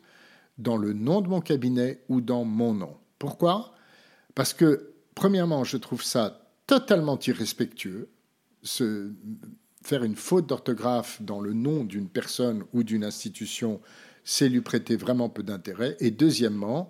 dans 0.56 0.76
le 0.76 0.92
nom 0.92 1.20
de 1.20 1.28
mon 1.28 1.40
cabinet 1.40 2.02
ou 2.08 2.20
dans 2.20 2.44
mon 2.44 2.72
nom. 2.72 2.96
Pourquoi? 3.18 3.74
Parce 4.34 4.54
que, 4.54 4.94
premièrement, 5.14 5.64
je 5.64 5.76
trouve 5.76 6.02
ça 6.02 6.50
totalement 6.66 7.18
irrespectueux, 7.18 8.08
faire 9.82 10.04
une 10.04 10.16
faute 10.16 10.48
d'orthographe 10.48 11.20
dans 11.22 11.40
le 11.40 11.52
nom 11.52 11.84
d'une 11.84 12.08
personne 12.08 12.64
ou 12.72 12.82
d'une 12.82 13.04
institution, 13.04 13.80
c'est 14.24 14.48
lui 14.48 14.62
prêter 14.62 14.96
vraiment 14.96 15.28
peu 15.28 15.42
d'intérêt. 15.42 15.96
Et 16.00 16.10
deuxièmement, 16.10 16.88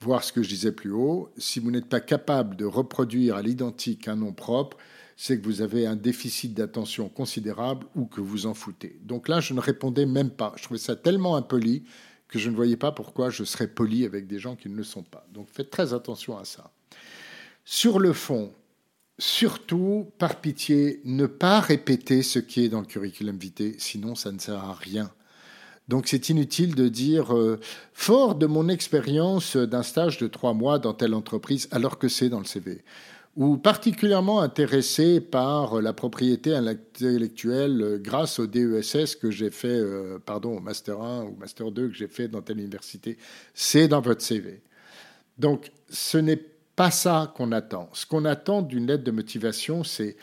voir 0.00 0.24
ce 0.24 0.32
que 0.32 0.42
je 0.42 0.48
disais 0.48 0.72
plus 0.72 0.92
haut, 0.92 1.30
si 1.36 1.60
vous 1.60 1.70
n'êtes 1.70 1.88
pas 1.88 2.00
capable 2.00 2.56
de 2.56 2.64
reproduire 2.64 3.36
à 3.36 3.42
l'identique 3.42 4.08
un 4.08 4.16
nom 4.16 4.32
propre, 4.32 4.78
c'est 5.16 5.38
que 5.38 5.44
vous 5.44 5.60
avez 5.60 5.86
un 5.86 5.96
déficit 5.96 6.54
d'attention 6.54 7.10
considérable 7.10 7.86
ou 7.94 8.06
que 8.06 8.22
vous 8.22 8.46
en 8.46 8.54
foutez. 8.54 8.98
Donc 9.02 9.28
là, 9.28 9.40
je 9.40 9.52
ne 9.52 9.60
répondais 9.60 10.06
même 10.06 10.30
pas. 10.30 10.54
Je 10.56 10.62
trouvais 10.62 10.80
ça 10.80 10.96
tellement 10.96 11.36
impoli 11.36 11.84
que 12.26 12.38
je 12.38 12.48
ne 12.48 12.56
voyais 12.56 12.78
pas 12.78 12.92
pourquoi 12.92 13.28
je 13.28 13.44
serais 13.44 13.68
poli 13.68 14.06
avec 14.06 14.26
des 14.26 14.38
gens 14.38 14.56
qui 14.56 14.70
ne 14.70 14.76
le 14.76 14.84
sont 14.84 15.02
pas. 15.02 15.26
Donc 15.30 15.48
faites 15.50 15.68
très 15.68 15.92
attention 15.92 16.38
à 16.38 16.46
ça. 16.46 16.72
Sur 17.66 17.98
le 17.98 18.14
fond, 18.14 18.54
surtout, 19.20 20.10
par 20.18 20.40
pitié, 20.40 21.00
ne 21.04 21.26
pas 21.26 21.60
répéter 21.60 22.22
ce 22.22 22.38
qui 22.38 22.64
est 22.64 22.68
dans 22.68 22.80
le 22.80 22.86
curriculum 22.86 23.36
vitae, 23.36 23.74
sinon 23.78 24.14
ça 24.14 24.32
ne 24.32 24.38
sert 24.38 24.64
à 24.64 24.72
rien. 24.72 25.10
Donc 25.88 26.06
c'est 26.06 26.28
inutile 26.28 26.74
de 26.74 26.88
dire 26.88 27.36
euh, 27.36 27.58
fort 27.92 28.34
de 28.34 28.46
mon 28.46 28.68
expérience 28.68 29.56
d'un 29.56 29.82
stage 29.82 30.18
de 30.18 30.26
trois 30.26 30.54
mois 30.54 30.78
dans 30.78 30.94
telle 30.94 31.14
entreprise, 31.14 31.68
alors 31.70 31.98
que 31.98 32.08
c'est 32.08 32.28
dans 32.28 32.38
le 32.38 32.44
CV. 32.44 32.82
Ou 33.36 33.58
particulièrement 33.58 34.40
intéressé 34.40 35.20
par 35.20 35.80
la 35.82 35.92
propriété 35.92 36.54
intellectuelle 36.54 38.00
grâce 38.02 38.38
au 38.38 38.46
DESS 38.46 39.16
que 39.16 39.30
j'ai 39.30 39.50
fait, 39.50 39.68
euh, 39.68 40.18
pardon, 40.24 40.56
au 40.56 40.60
Master 40.60 41.00
1 41.00 41.24
ou 41.24 41.36
Master 41.38 41.70
2 41.70 41.88
que 41.88 41.94
j'ai 41.94 42.08
fait 42.08 42.28
dans 42.28 42.42
telle 42.42 42.58
université. 42.58 43.18
C'est 43.54 43.86
dans 43.86 44.00
votre 44.00 44.22
CV. 44.22 44.62
Donc 45.38 45.70
ce 45.88 46.18
n'est 46.18 46.40
pas 46.80 46.90
ça 46.90 47.30
qu'on 47.36 47.52
attend. 47.52 47.90
Ce 47.92 48.06
qu'on 48.06 48.24
attend 48.24 48.62
d'une 48.62 48.86
lettre 48.86 49.04
de 49.04 49.10
motivation, 49.10 49.84
c'est 49.84 50.16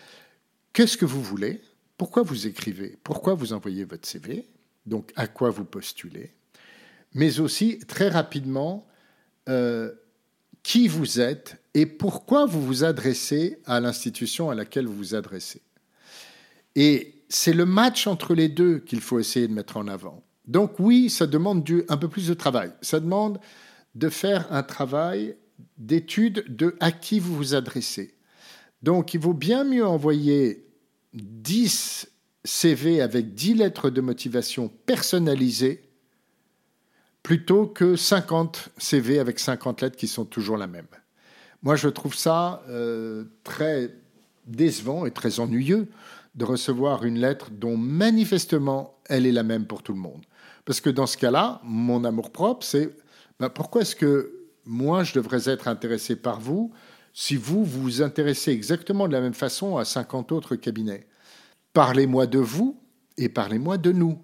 qu'est-ce 0.74 0.98
que 0.98 1.06
vous 1.06 1.22
voulez 1.22 1.62
pourquoi 2.00 2.24
vous 2.24 2.48
écrivez, 2.48 2.98
pourquoi 3.04 3.36
vous 3.36 3.54
envoyez 3.54 3.84
votre 3.84 4.08
CV, 4.08 4.50
donc 4.88 5.12
à 5.16 5.28
quoi 5.28 5.52
vous 5.52 5.66
postulez, 5.66 6.32
mais 7.14 7.40
aussi 7.40 7.78
très 7.88 8.10
rapidement 8.10 8.88
euh, 9.50 9.92
qui 10.64 10.88
vous 10.88 11.20
êtes 11.20 11.62
et 11.76 11.86
pourquoi 11.86 12.48
vous 12.48 12.66
vous 12.66 12.84
adressez 12.84 13.60
à 13.66 13.80
l'institution 13.80 14.50
à 14.50 14.56
laquelle 14.56 14.88
vous 14.88 14.98
vous 14.98 15.14
adressez. 15.14 15.62
Et 16.76 17.22
c'est 17.30 17.54
le 17.54 17.68
match 17.68 18.08
entre 18.08 18.34
les 18.34 18.50
deux 18.50 18.80
qu'il 18.80 19.02
faut 19.02 19.20
essayer 19.20 19.48
de 19.48 19.54
mettre 19.54 19.78
en 19.78 19.88
avant. 19.88 20.24
Donc 20.48 20.80
oui, 20.80 21.12
ça 21.12 21.28
demande 21.28 21.64
du, 21.64 21.84
un 21.88 21.98
peu 21.98 22.08
plus 22.08 22.28
de 22.28 22.34
travail. 22.34 22.72
Ça 22.82 23.00
demande 23.00 23.40
de 23.94 24.10
faire 24.10 24.52
un 24.52 24.64
travail 24.64 25.38
d'étude 25.78 26.46
de 26.56 26.76
à 26.80 26.92
qui 26.92 27.20
vous 27.20 27.36
vous 27.36 27.56
adressez. 27.56 28.16
Donc 28.84 29.14
il 29.14 29.20
vaut 29.20 29.34
bien 29.34 29.64
mieux 29.64 29.86
envoyer 29.86 30.66
10 31.14 32.10
CV 32.44 33.02
avec 33.02 33.34
10 33.34 33.56
lettres 33.56 33.90
de 33.90 34.02
motivation 34.02 34.70
personnalisées 34.86 35.84
plutôt 37.24 37.68
que 37.68 37.96
50 37.96 38.70
CV 38.78 39.20
avec 39.20 39.40
50 39.40 39.82
lettres 39.82 39.98
qui 39.98 40.08
sont 40.08 40.26
toujours 40.26 40.56
la 40.58 40.68
même. 40.68 40.88
Moi, 41.62 41.76
je 41.76 41.90
trouve 41.90 42.16
ça 42.16 42.64
euh, 42.70 43.26
très 43.44 43.94
décevant 44.46 45.06
et 45.06 45.12
très 45.12 45.40
ennuyeux 45.40 45.90
de 46.36 46.46
recevoir 46.46 47.04
une 47.04 47.20
lettre 47.20 47.50
dont 47.52 47.76
manifestement 47.76 48.98
elle 49.08 49.26
est 49.26 49.32
la 49.32 49.44
même 49.44 49.66
pour 49.66 49.84
tout 49.84 49.94
le 49.94 50.00
monde. 50.00 50.24
Parce 50.64 50.80
que 50.80 50.90
dans 50.90 51.08
ce 51.08 51.18
cas-là, 51.18 51.60
mon 51.64 52.06
amour-propre, 52.06 52.66
c'est 52.66 52.96
ben, 53.40 53.50
pourquoi 53.50 53.82
est-ce 53.82 53.96
que 53.96 54.37
moi, 54.68 55.04
je 55.04 55.14
devrais 55.14 55.50
être 55.50 55.68
intéressé 55.68 56.16
par 56.16 56.40
vous 56.40 56.72
si 57.14 57.36
vous 57.36 57.66
vous 57.66 58.02
intéressez 58.02 58.52
exactement 58.52 59.08
de 59.08 59.14
la 59.14 59.22
même 59.22 59.34
façon 59.34 59.78
à 59.78 59.86
50 59.86 60.32
autres 60.32 60.56
cabinets 60.56 61.08
Parlez-moi 61.74 62.26
de 62.26 62.40
vous 62.40 62.82
et 63.18 63.30
parlez-moi 63.30 63.78
de 63.78 63.92
nous. 63.92 64.20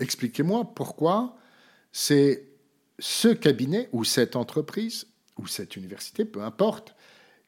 Expliquez-moi 0.00 0.74
pourquoi 0.74 1.36
c'est 1.92 2.48
ce 2.98 3.28
cabinet 3.28 3.88
ou 3.92 4.02
cette 4.02 4.34
entreprise 4.34 5.06
ou 5.38 5.46
cette 5.46 5.76
université, 5.76 6.24
peu 6.24 6.42
importe, 6.42 6.96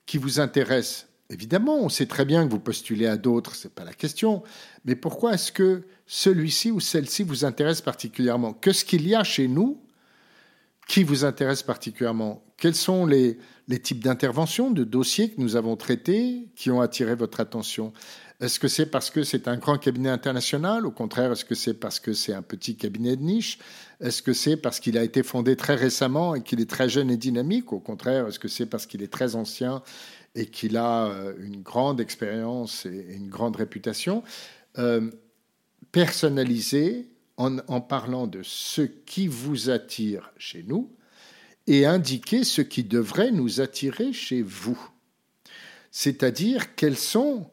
qui 0.06 0.16
vous 0.16 0.38
intéresse. 0.38 1.08
Évidemment, 1.28 1.76
on 1.76 1.88
sait 1.88 2.06
très 2.06 2.24
bien 2.24 2.46
que 2.46 2.52
vous 2.52 2.60
postulez 2.60 3.06
à 3.06 3.16
d'autres, 3.16 3.56
ce 3.56 3.66
n'est 3.66 3.74
pas 3.74 3.84
la 3.84 3.92
question, 3.92 4.44
mais 4.84 4.94
pourquoi 4.94 5.34
est-ce 5.34 5.50
que 5.50 5.82
celui-ci 6.06 6.70
ou 6.70 6.80
celle-ci 6.80 7.24
vous 7.24 7.44
intéresse 7.44 7.80
particulièrement? 7.80 8.52
Qu'est-ce 8.52 8.84
qu'il 8.84 9.06
y 9.08 9.14
a 9.14 9.24
chez 9.24 9.48
nous 9.48 9.82
qui 10.88 11.04
vous 11.04 11.24
intéresse 11.24 11.62
particulièrement? 11.62 12.42
Quels 12.56 12.74
sont 12.74 13.06
les, 13.06 13.38
types 13.84 14.02
d'interventions, 14.02 14.72
de 14.72 14.82
dossiers 14.82 15.30
que 15.30 15.40
nous 15.40 15.54
avons 15.54 15.76
traités 15.76 16.48
qui 16.56 16.72
ont 16.72 16.80
attiré 16.80 17.14
votre 17.14 17.38
attention? 17.38 17.92
Est-ce 18.40 18.58
que 18.58 18.68
c'est 18.68 18.86
parce 18.86 19.10
que 19.10 19.22
c'est 19.22 19.48
un 19.48 19.58
grand 19.58 19.78
cabinet 19.78 20.08
international? 20.08 20.86
Au 20.86 20.90
contraire, 20.90 21.30
est-ce 21.32 21.44
que 21.44 21.54
c'est 21.54 21.74
parce 21.74 22.00
que 22.00 22.14
c'est 22.14 22.32
un 22.32 22.42
petit 22.42 22.76
cabinet 22.76 23.16
de 23.16 23.22
niche? 23.22 23.58
Est-ce 24.00 24.22
que 24.22 24.32
c'est 24.32 24.56
parce 24.56 24.80
qu'il 24.80 24.96
a 24.96 25.04
été 25.04 25.22
fondé 25.22 25.56
très 25.56 25.74
récemment 25.74 26.34
et 26.34 26.42
qu'il 26.42 26.60
est 26.60 26.70
très 26.70 26.88
jeune 26.88 27.10
et 27.10 27.16
dynamique? 27.16 27.72
Au 27.72 27.80
contraire, 27.80 28.26
est-ce 28.26 28.38
que 28.38 28.48
c'est 28.48 28.66
parce 28.66 28.86
qu'il 28.86 29.02
est 29.02 29.12
très 29.12 29.36
ancien 29.36 29.82
et 30.34 30.46
qu'il 30.46 30.76
a 30.76 31.06
euh, 31.06 31.34
une 31.40 31.62
grande 31.62 32.00
expérience 32.00 32.86
et 32.86 33.14
une 33.14 33.28
grande 33.28 33.56
réputation? 33.56 34.22
Euh, 34.78 35.10
Personnaliser 35.90 37.08
en, 37.38 37.80
parlant 37.80 38.26
de 38.26 38.42
ce 38.42 38.82
qui 38.82 39.28
vous 39.28 39.70
attire 39.70 40.32
chez 40.36 40.64
nous 40.64 40.90
et 41.66 41.86
indiquer 41.86 42.44
ce 42.44 42.62
qui 42.62 42.82
devrait 42.82 43.30
nous 43.30 43.60
attirer 43.60 44.12
chez 44.12 44.42
vous. 44.42 44.78
C'est-à-dire 45.92 46.74
quels 46.74 46.96
sont 46.96 47.48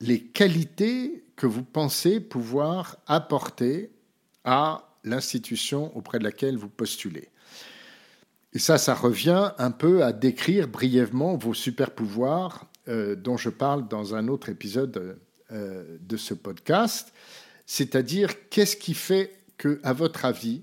les 0.00 0.20
qualités 0.20 1.24
que 1.34 1.46
vous 1.46 1.64
pensez 1.64 2.20
pouvoir 2.20 2.98
apporter 3.06 3.90
à 4.44 4.94
l'institution 5.04 5.96
auprès 5.96 6.18
de 6.18 6.24
laquelle 6.24 6.56
vous 6.56 6.68
postulez. 6.68 7.28
Et 8.52 8.58
ça, 8.58 8.78
ça 8.78 8.94
revient 8.94 9.52
un 9.58 9.70
peu 9.70 10.04
à 10.04 10.12
décrire 10.12 10.68
brièvement 10.68 11.36
vos 11.36 11.52
super 11.52 11.90
pouvoirs 11.90 12.66
euh, 12.88 13.16
dont 13.16 13.36
je 13.36 13.50
parle 13.50 13.88
dans 13.88 14.14
un 14.14 14.28
autre 14.28 14.48
épisode 14.48 15.18
euh, 15.52 15.98
de 16.00 16.16
ce 16.16 16.34
podcast, 16.34 17.12
c'est-à-dire 17.66 18.48
qu'est-ce 18.48 18.76
qui 18.76 18.94
fait 18.94 19.32
que, 19.58 19.80
à 19.82 19.92
votre 19.92 20.24
avis, 20.24 20.62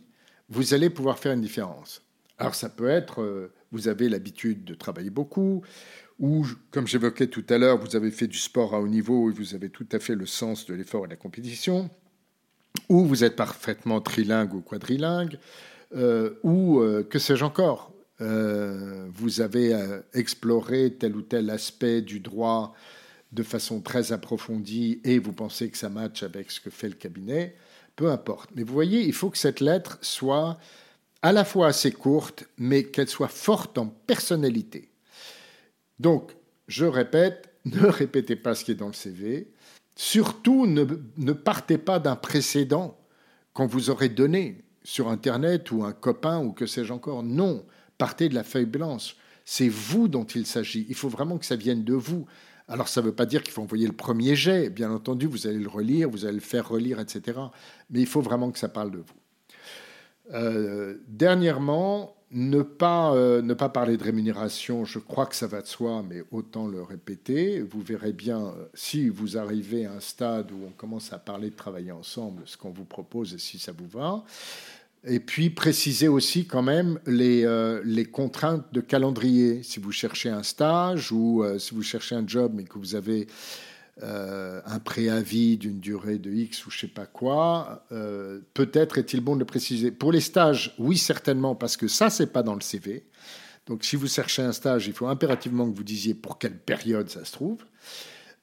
vous 0.49 0.73
allez 0.73 0.89
pouvoir 0.89 1.19
faire 1.19 1.33
une 1.33 1.41
différence? 1.41 2.01
Alors 2.37 2.55
ça 2.55 2.69
peut 2.69 2.89
être, 2.89 3.21
euh, 3.21 3.51
vous 3.71 3.87
avez 3.87 4.09
l'habitude 4.09 4.63
de 4.63 4.73
travailler 4.73 5.09
beaucoup, 5.09 5.63
ou, 6.19 6.45
comme 6.71 6.87
j'évoquais 6.87 7.27
tout 7.27 7.45
à 7.49 7.57
l'heure, 7.57 7.77
vous 7.77 7.95
avez 7.95 8.11
fait 8.11 8.27
du 8.27 8.37
sport 8.37 8.73
à 8.73 8.79
haut 8.79 8.87
niveau 8.87 9.29
et 9.29 9.33
vous 9.33 9.53
avez 9.55 9.69
tout 9.69 9.87
à 9.91 9.99
fait 9.99 10.15
le 10.15 10.25
sens 10.25 10.65
de 10.65 10.73
l'effort 10.73 11.03
et 11.05 11.07
de 11.07 11.13
la 11.13 11.17
compétition, 11.17 11.89
ou 12.87 13.05
vous 13.05 13.23
êtes 13.23 13.35
parfaitement 13.35 13.99
trilingue 13.99 14.53
ou 14.53 14.61
quadrilingue, 14.61 15.37
euh, 15.95 16.35
ou 16.43 16.79
euh, 16.79 17.03
que 17.03 17.19
sais-je 17.19 17.43
encore, 17.43 17.91
vous 18.19 19.41
avez 19.41 19.77
exploré 20.13 20.93
tel 20.93 21.13
ou 21.13 21.23
tel 21.23 21.49
aspect 21.49 22.01
du 22.01 22.21
droit 22.21 22.73
de 23.33 23.43
façon 23.43 23.81
très 23.81 24.11
approfondie 24.11 25.01
et 25.03 25.19
vous 25.19 25.33
pensez 25.33 25.69
que 25.69 25.77
ça 25.77 25.89
matche 25.89 26.23
avec 26.23 26.51
ce 26.51 26.61
que 26.61 26.69
fait 26.69 26.89
le 26.89 26.95
cabinet, 26.95 27.55
peu 27.95 28.11
importe. 28.11 28.51
Mais 28.55 28.63
vous 28.63 28.73
voyez, 28.73 29.01
il 29.01 29.13
faut 29.13 29.29
que 29.29 29.37
cette 29.37 29.59
lettre 29.59 29.97
soit 30.01 30.59
à 31.23 31.31
la 31.31 31.43
fois 31.43 31.67
assez 31.67 31.91
courte, 31.91 32.45
mais 32.57 32.83
qu'elle 32.83 33.07
soit 33.07 33.29
forte 33.29 33.77
en 33.77 33.87
personnalité. 33.87 34.89
Donc, 35.99 36.35
je 36.67 36.85
répète, 36.85 37.49
ne 37.65 37.79
répétez 37.87 38.35
pas 38.35 38.55
ce 38.55 38.65
qui 38.65 38.71
est 38.71 38.75
dans 38.75 38.87
le 38.87 38.93
CV. 38.93 39.51
Surtout, 39.95 40.67
ne, 40.67 41.33
partez 41.33 41.77
pas 41.77 41.99
d'un 41.99 42.15
précédent 42.15 42.97
qu'on 43.53 43.67
vous 43.67 43.89
aurait 43.89 44.09
donné 44.09 44.63
sur 44.83 45.07
Internet 45.07 45.71
ou 45.71 45.83
un 45.83 45.93
copain 45.93 46.39
ou 46.39 46.51
que 46.51 46.65
sais-je 46.65 46.91
encore. 46.91 47.23
Non, 47.23 47.65
partez 47.97 48.27
de 48.27 48.35
la 48.35 48.43
feuille 48.43 48.65
blanche. 48.65 49.15
C'est 49.45 49.69
vous 49.69 50.07
dont 50.07 50.25
il 50.25 50.45
s'agit. 50.45 50.85
Il 50.89 50.95
faut 50.95 51.09
vraiment 51.09 51.37
que 51.37 51.45
ça 51.45 51.55
vienne 51.55 51.83
de 51.83 51.93
vous. 51.93 52.25
Alors 52.67 52.87
ça 52.87 53.01
ne 53.01 53.07
veut 53.07 53.13
pas 53.13 53.25
dire 53.25 53.43
qu'il 53.43 53.53
faut 53.53 53.61
envoyer 53.61 53.87
le 53.87 53.93
premier 53.93 54.35
jet. 54.35 54.69
Bien 54.69 54.91
entendu, 54.91 55.27
vous 55.27 55.47
allez 55.47 55.59
le 55.59 55.69
relire, 55.69 56.09
vous 56.09 56.25
allez 56.25 56.35
le 56.35 56.41
faire 56.41 56.67
relire, 56.67 56.99
etc. 56.99 57.39
Mais 57.89 57.99
il 57.99 58.07
faut 58.07 58.21
vraiment 58.21 58.51
que 58.51 58.59
ça 58.59 58.69
parle 58.69 58.91
de 58.91 58.99
vous. 58.99 60.33
Euh, 60.33 60.97
dernièrement, 61.07 62.15
ne 62.31 62.63
pas, 62.63 63.13
euh, 63.13 63.41
ne 63.41 63.53
pas 63.53 63.69
parler 63.69 63.95
de 63.95 64.03
rémunération, 64.03 64.85
je 64.85 64.97
crois 64.97 65.25
que 65.27 65.35
ça 65.35 65.45
va 65.45 65.61
de 65.61 65.67
soi, 65.67 66.03
mais 66.07 66.23
autant 66.31 66.67
le 66.67 66.81
répéter. 66.81 67.61
Vous 67.61 67.81
verrez 67.81 68.13
bien, 68.13 68.39
euh, 68.47 68.65
si 68.73 69.09
vous 69.09 69.37
arrivez 69.37 69.85
à 69.85 69.93
un 69.93 69.99
stade 69.99 70.51
où 70.51 70.65
on 70.65 70.71
commence 70.71 71.13
à 71.13 71.19
parler 71.19 71.51
de 71.51 71.55
travailler 71.55 71.91
ensemble, 71.91 72.43
ce 72.45 72.57
qu'on 72.57 72.71
vous 72.71 72.85
propose 72.85 73.33
et 73.35 73.37
si 73.37 73.59
ça 73.59 73.71
vous 73.71 73.87
va. 73.87 74.23
Et 75.05 75.19
puis 75.19 75.49
préciser 75.49 76.07
aussi 76.07 76.45
quand 76.45 76.61
même 76.61 76.99
les, 77.05 77.45
euh, 77.45 77.81
les 77.83 78.05
contraintes 78.05 78.73
de 78.73 78.79
calendrier. 78.79 79.61
Si 79.63 79.79
vous 79.79 79.91
cherchez 79.91 80.29
un 80.29 80.43
stage 80.43 81.11
ou 81.11 81.43
si 81.59 81.75
vous 81.75 81.83
cherchez 81.83 82.15
un 82.15 82.25
job 82.25 82.53
mais 82.55 82.63
que 82.63 82.77
vous 82.77 82.95
avez 82.95 83.27
euh, 84.01 84.59
un 84.65 84.79
préavis 84.79 85.55
d'une 85.55 85.79
durée 85.79 86.17
de 86.17 86.31
X 86.31 86.65
ou 86.65 86.71
je 86.71 86.79
sais 86.79 86.87
pas 86.87 87.05
quoi, 87.05 87.85
euh, 87.91 88.39
peut-être 88.55 88.97
est-il 88.97 89.21
bon 89.21 89.35
de 89.35 89.41
le 89.41 89.45
préciser. 89.45 89.91
Pour 89.91 90.11
les 90.11 90.19
stages, 90.19 90.73
oui, 90.79 90.97
certainement, 90.97 91.53
parce 91.53 91.77
que 91.77 91.87
ça, 91.87 92.09
c'est 92.09 92.33
pas 92.33 92.41
dans 92.41 92.55
le 92.55 92.61
CV. 92.61 93.05
Donc, 93.67 93.83
si 93.83 93.95
vous 93.95 94.07
cherchez 94.07 94.41
un 94.41 94.51
stage, 94.51 94.87
il 94.87 94.93
faut 94.93 95.05
impérativement 95.05 95.69
que 95.69 95.75
vous 95.77 95.83
disiez 95.83 96.15
pour 96.15 96.39
quelle 96.39 96.57
période 96.57 97.07
ça 97.07 97.23
se 97.23 97.33
trouve. 97.33 97.59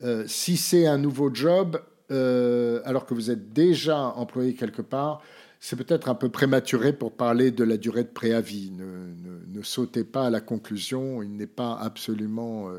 Euh, 0.05 0.23
si 0.29 0.57
c'est 0.57 0.87
un 0.87 0.99
nouveau 0.99 1.35
job, 1.35 1.83
alors 2.11 3.07
que 3.07 3.14
vous 3.14 3.31
êtes 3.31 3.53
déjà 3.53 3.99
employé 3.99 4.55
quelque 4.55 4.83
part, 4.83 5.23
c'est 5.61 5.77
peut-être 5.77 6.09
un 6.09 6.14
peu 6.14 6.29
prématuré 6.29 6.92
pour 6.92 7.12
parler 7.12 7.51
de 7.51 7.64
la 7.64 7.77
durée 7.77 8.03
de 8.03 8.09
préavis. 8.09 8.70
Ne, 8.73 9.14
ne 9.46 9.62
sautez 9.62 10.05
pas 10.05 10.27
à 10.27 10.31
la 10.31 10.40
conclusion, 10.40 11.23
il 11.23 11.37
n'est 11.37 11.46
pas 11.46 11.79
absolument 11.79 12.70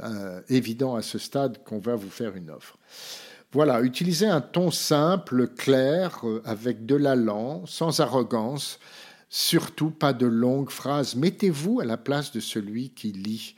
euh, 0.00 0.40
évident 0.48 0.94
à 0.94 1.02
ce 1.02 1.18
stade 1.18 1.62
qu'on 1.64 1.78
va 1.78 1.96
vous 1.96 2.08
faire 2.08 2.34
une 2.34 2.48
offre. 2.48 2.78
Voilà, 3.52 3.82
utilisez 3.82 4.26
un 4.26 4.40
ton 4.40 4.70
simple, 4.70 5.48
clair, 5.48 6.20
euh, 6.24 6.40
avec 6.46 6.86
de 6.86 6.94
l'allant, 6.94 7.66
sans 7.66 8.00
arrogance, 8.00 8.78
surtout 9.28 9.90
pas 9.90 10.14
de 10.14 10.24
longues 10.24 10.70
phrases. 10.70 11.14
Mettez-vous 11.14 11.80
à 11.80 11.84
la 11.84 11.98
place 11.98 12.32
de 12.32 12.40
celui 12.40 12.88
qui 12.90 13.12
lit. 13.12 13.54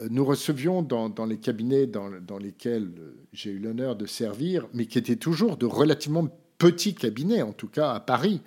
Euh, 0.00 0.08
nous 0.10 0.24
recevions 0.24 0.82
dans, 0.82 1.12
les 1.24 1.38
cabinets 1.38 1.86
dans, 1.86 2.10
dans 2.20 2.38
lesquels 2.38 2.90
j'ai 3.32 3.50
eu 3.50 3.60
l'honneur 3.60 3.94
de 3.94 4.06
servir, 4.06 4.66
mais 4.74 4.86
qui 4.86 4.98
étaient 4.98 5.14
toujours 5.14 5.56
de 5.56 5.66
relativement 5.66 6.28
petits 6.60 6.94
cabinets, 6.94 7.42
en 7.42 7.52
tout 7.52 7.68
cas 7.68 7.92
à 7.92 8.00
Paris, 8.00 8.42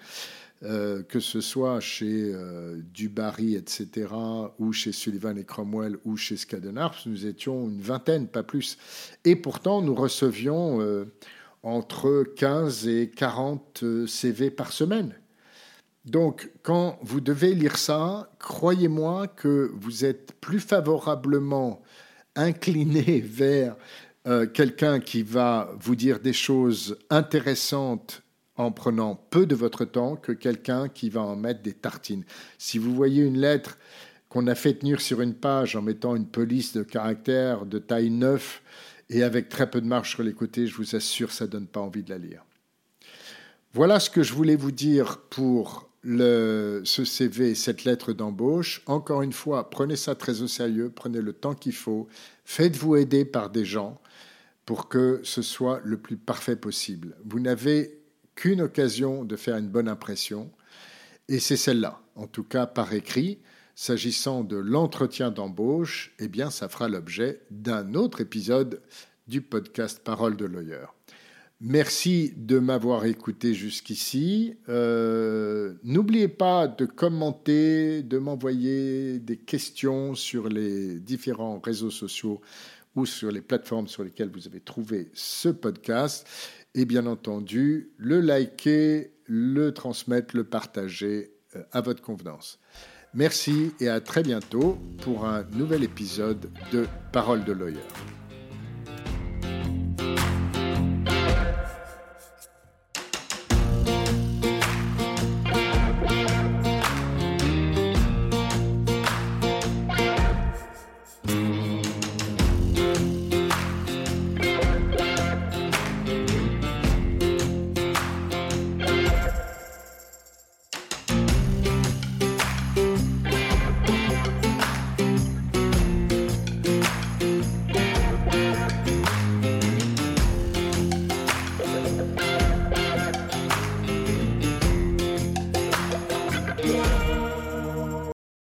euh, 0.63 1.01
que 1.03 1.19
ce 1.19 1.41
soit 1.41 1.79
chez 1.81 2.31
euh, 2.31 2.79
Dubarry, 2.93 3.55
etc., 3.55 4.07
ou 4.59 4.71
chez 4.71 4.93
Sullivan 4.93 5.37
et 5.37 5.43
Cromwell, 5.43 5.97
ou 6.05 6.15
chez 6.15 6.37
Scadenarps, 6.37 7.07
nous 7.07 7.25
étions 7.25 7.67
une 7.67 7.81
vingtaine, 7.81 8.27
pas 8.27 8.43
plus. 8.43 8.77
Et 9.25 9.35
pourtant, 9.35 9.81
nous 9.81 9.95
recevions 9.95 10.79
euh, 10.79 11.11
entre 11.63 12.23
15 12.37 12.87
et 12.87 13.09
40 13.09 13.83
CV 14.07 14.51
par 14.51 14.71
semaine. 14.71 15.15
Donc, 16.05 16.51
quand 16.61 16.99
vous 17.01 17.19
devez 17.19 17.55
lire 17.55 17.77
ça, 17.77 18.31
croyez-moi 18.39 19.27
que 19.27 19.71
vous 19.73 20.05
êtes 20.05 20.33
plus 20.39 20.59
favorablement 20.59 21.81
incliné 22.35 23.21
vers 23.25 23.75
euh, 24.25 24.45
quelqu'un 24.47 24.99
qui 24.99 25.21
va 25.21 25.71
vous 25.79 25.95
dire 25.95 26.19
des 26.19 26.33
choses 26.33 26.97
intéressantes 27.09 28.23
en 28.55 28.71
prenant 28.71 29.15
peu 29.15 29.45
de 29.45 29.55
votre 29.55 29.83
temps 29.83 30.15
que 30.15 30.31
quelqu'un 30.31 30.87
qui 30.87 31.09
va 31.09 31.21
en 31.21 31.35
mettre 31.35 31.61
des 31.61 31.73
tartines. 31.73 32.23
Si 32.57 32.77
vous 32.77 32.93
voyez 32.93 33.23
une 33.23 33.37
lettre 33.37 33.77
qu'on 34.29 34.47
a 34.47 34.55
fait 34.55 34.75
tenir 34.75 35.01
sur 35.01 35.21
une 35.21 35.33
page 35.33 35.75
en 35.75 35.81
mettant 35.81 36.15
une 36.15 36.27
police 36.27 36.73
de 36.73 36.83
caractère 36.83 37.65
de 37.65 37.79
taille 37.79 38.11
9 38.11 38.61
et 39.09 39.23
avec 39.23 39.49
très 39.49 39.69
peu 39.69 39.81
de 39.81 39.87
marge 39.87 40.11
sur 40.11 40.23
les 40.23 40.33
côtés, 40.33 40.67
je 40.67 40.75
vous 40.75 40.95
assure, 40.95 41.31
ça 41.31 41.45
ne 41.45 41.51
donne 41.51 41.67
pas 41.67 41.81
envie 41.81 42.03
de 42.03 42.09
la 42.09 42.17
lire. 42.17 42.43
Voilà 43.73 43.99
ce 43.99 44.09
que 44.09 44.23
je 44.23 44.33
voulais 44.33 44.55
vous 44.55 44.71
dire 44.71 45.17
pour 45.29 45.89
ce 46.03 47.05
CV, 47.05 47.55
cette 47.55 47.85
lettre 47.85 48.13
d'embauche. 48.13 48.81
Encore 48.85 49.21
une 49.21 49.33
fois, 49.33 49.69
prenez 49.69 49.95
ça 49.95 50.15
très 50.15 50.41
au 50.41 50.47
sérieux, 50.47 50.91
prenez 50.93 51.21
le 51.21 51.33
temps 51.33 51.55
qu'il 51.55 51.73
faut, 51.73 52.07
faites-vous 52.45 52.97
aider 52.97 53.25
par 53.25 53.49
des 53.49 53.65
gens 53.65 54.01
pour 54.65 54.89
que 54.89 55.21
ce 55.23 55.41
soit 55.41 55.81
le 55.83 55.97
plus 55.97 56.17
parfait 56.17 56.55
possible. 56.55 57.15
Vous 57.25 57.39
n'avez 57.39 57.99
qu'une 58.35 58.61
occasion 58.61 59.23
de 59.25 59.35
faire 59.35 59.57
une 59.57 59.69
bonne 59.69 59.87
impression, 59.87 60.51
et 61.29 61.39
c'est 61.39 61.57
celle-là, 61.57 62.01
en 62.15 62.27
tout 62.27 62.43
cas 62.43 62.65
par 62.65 62.93
écrit. 62.93 63.39
S'agissant 63.75 64.43
de 64.43 64.55
l'entretien 64.55 65.31
d'embauche, 65.31 66.13
eh 66.19 66.27
bien, 66.27 66.51
ça 66.51 66.69
fera 66.69 66.87
l'objet 66.87 67.41
d'un 67.49 67.95
autre 67.95 68.21
épisode 68.21 68.81
du 69.27 69.41
podcast 69.41 70.01
Parole 70.03 70.37
de 70.37 70.45
Lawyer. 70.45 70.85
Merci 71.65 72.33
de 72.35 72.59
m'avoir 72.59 73.05
écouté 73.05 73.53
jusqu'ici. 73.53 74.57
Euh, 74.67 75.75
n'oubliez 75.85 76.27
pas 76.27 76.67
de 76.67 76.85
commenter, 76.85 78.03
de 78.03 78.17
m'envoyer 78.17 79.19
des 79.19 79.37
questions 79.37 80.13
sur 80.13 80.49
les 80.49 80.99
différents 80.99 81.61
réseaux 81.63 81.89
sociaux 81.89 82.41
ou 82.97 83.05
sur 83.05 83.31
les 83.31 83.39
plateformes 83.39 83.87
sur 83.87 84.03
lesquelles 84.03 84.29
vous 84.29 84.45
avez 84.45 84.59
trouvé 84.59 85.09
ce 85.13 85.47
podcast. 85.47 86.27
Et 86.75 86.83
bien 86.83 87.05
entendu, 87.05 87.91
le 87.95 88.19
liker, 88.19 89.13
le 89.23 89.73
transmettre, 89.73 90.35
le 90.35 90.43
partager 90.43 91.31
euh, 91.55 91.63
à 91.71 91.79
votre 91.79 92.01
convenance. 92.01 92.59
Merci 93.13 93.71
et 93.79 93.87
à 93.87 94.01
très 94.01 94.23
bientôt 94.23 94.77
pour 95.01 95.25
un 95.25 95.45
nouvel 95.53 95.85
épisode 95.85 96.51
de 96.73 96.87
Parole 97.13 97.45
de 97.45 97.53
Lawyer. 97.53 97.79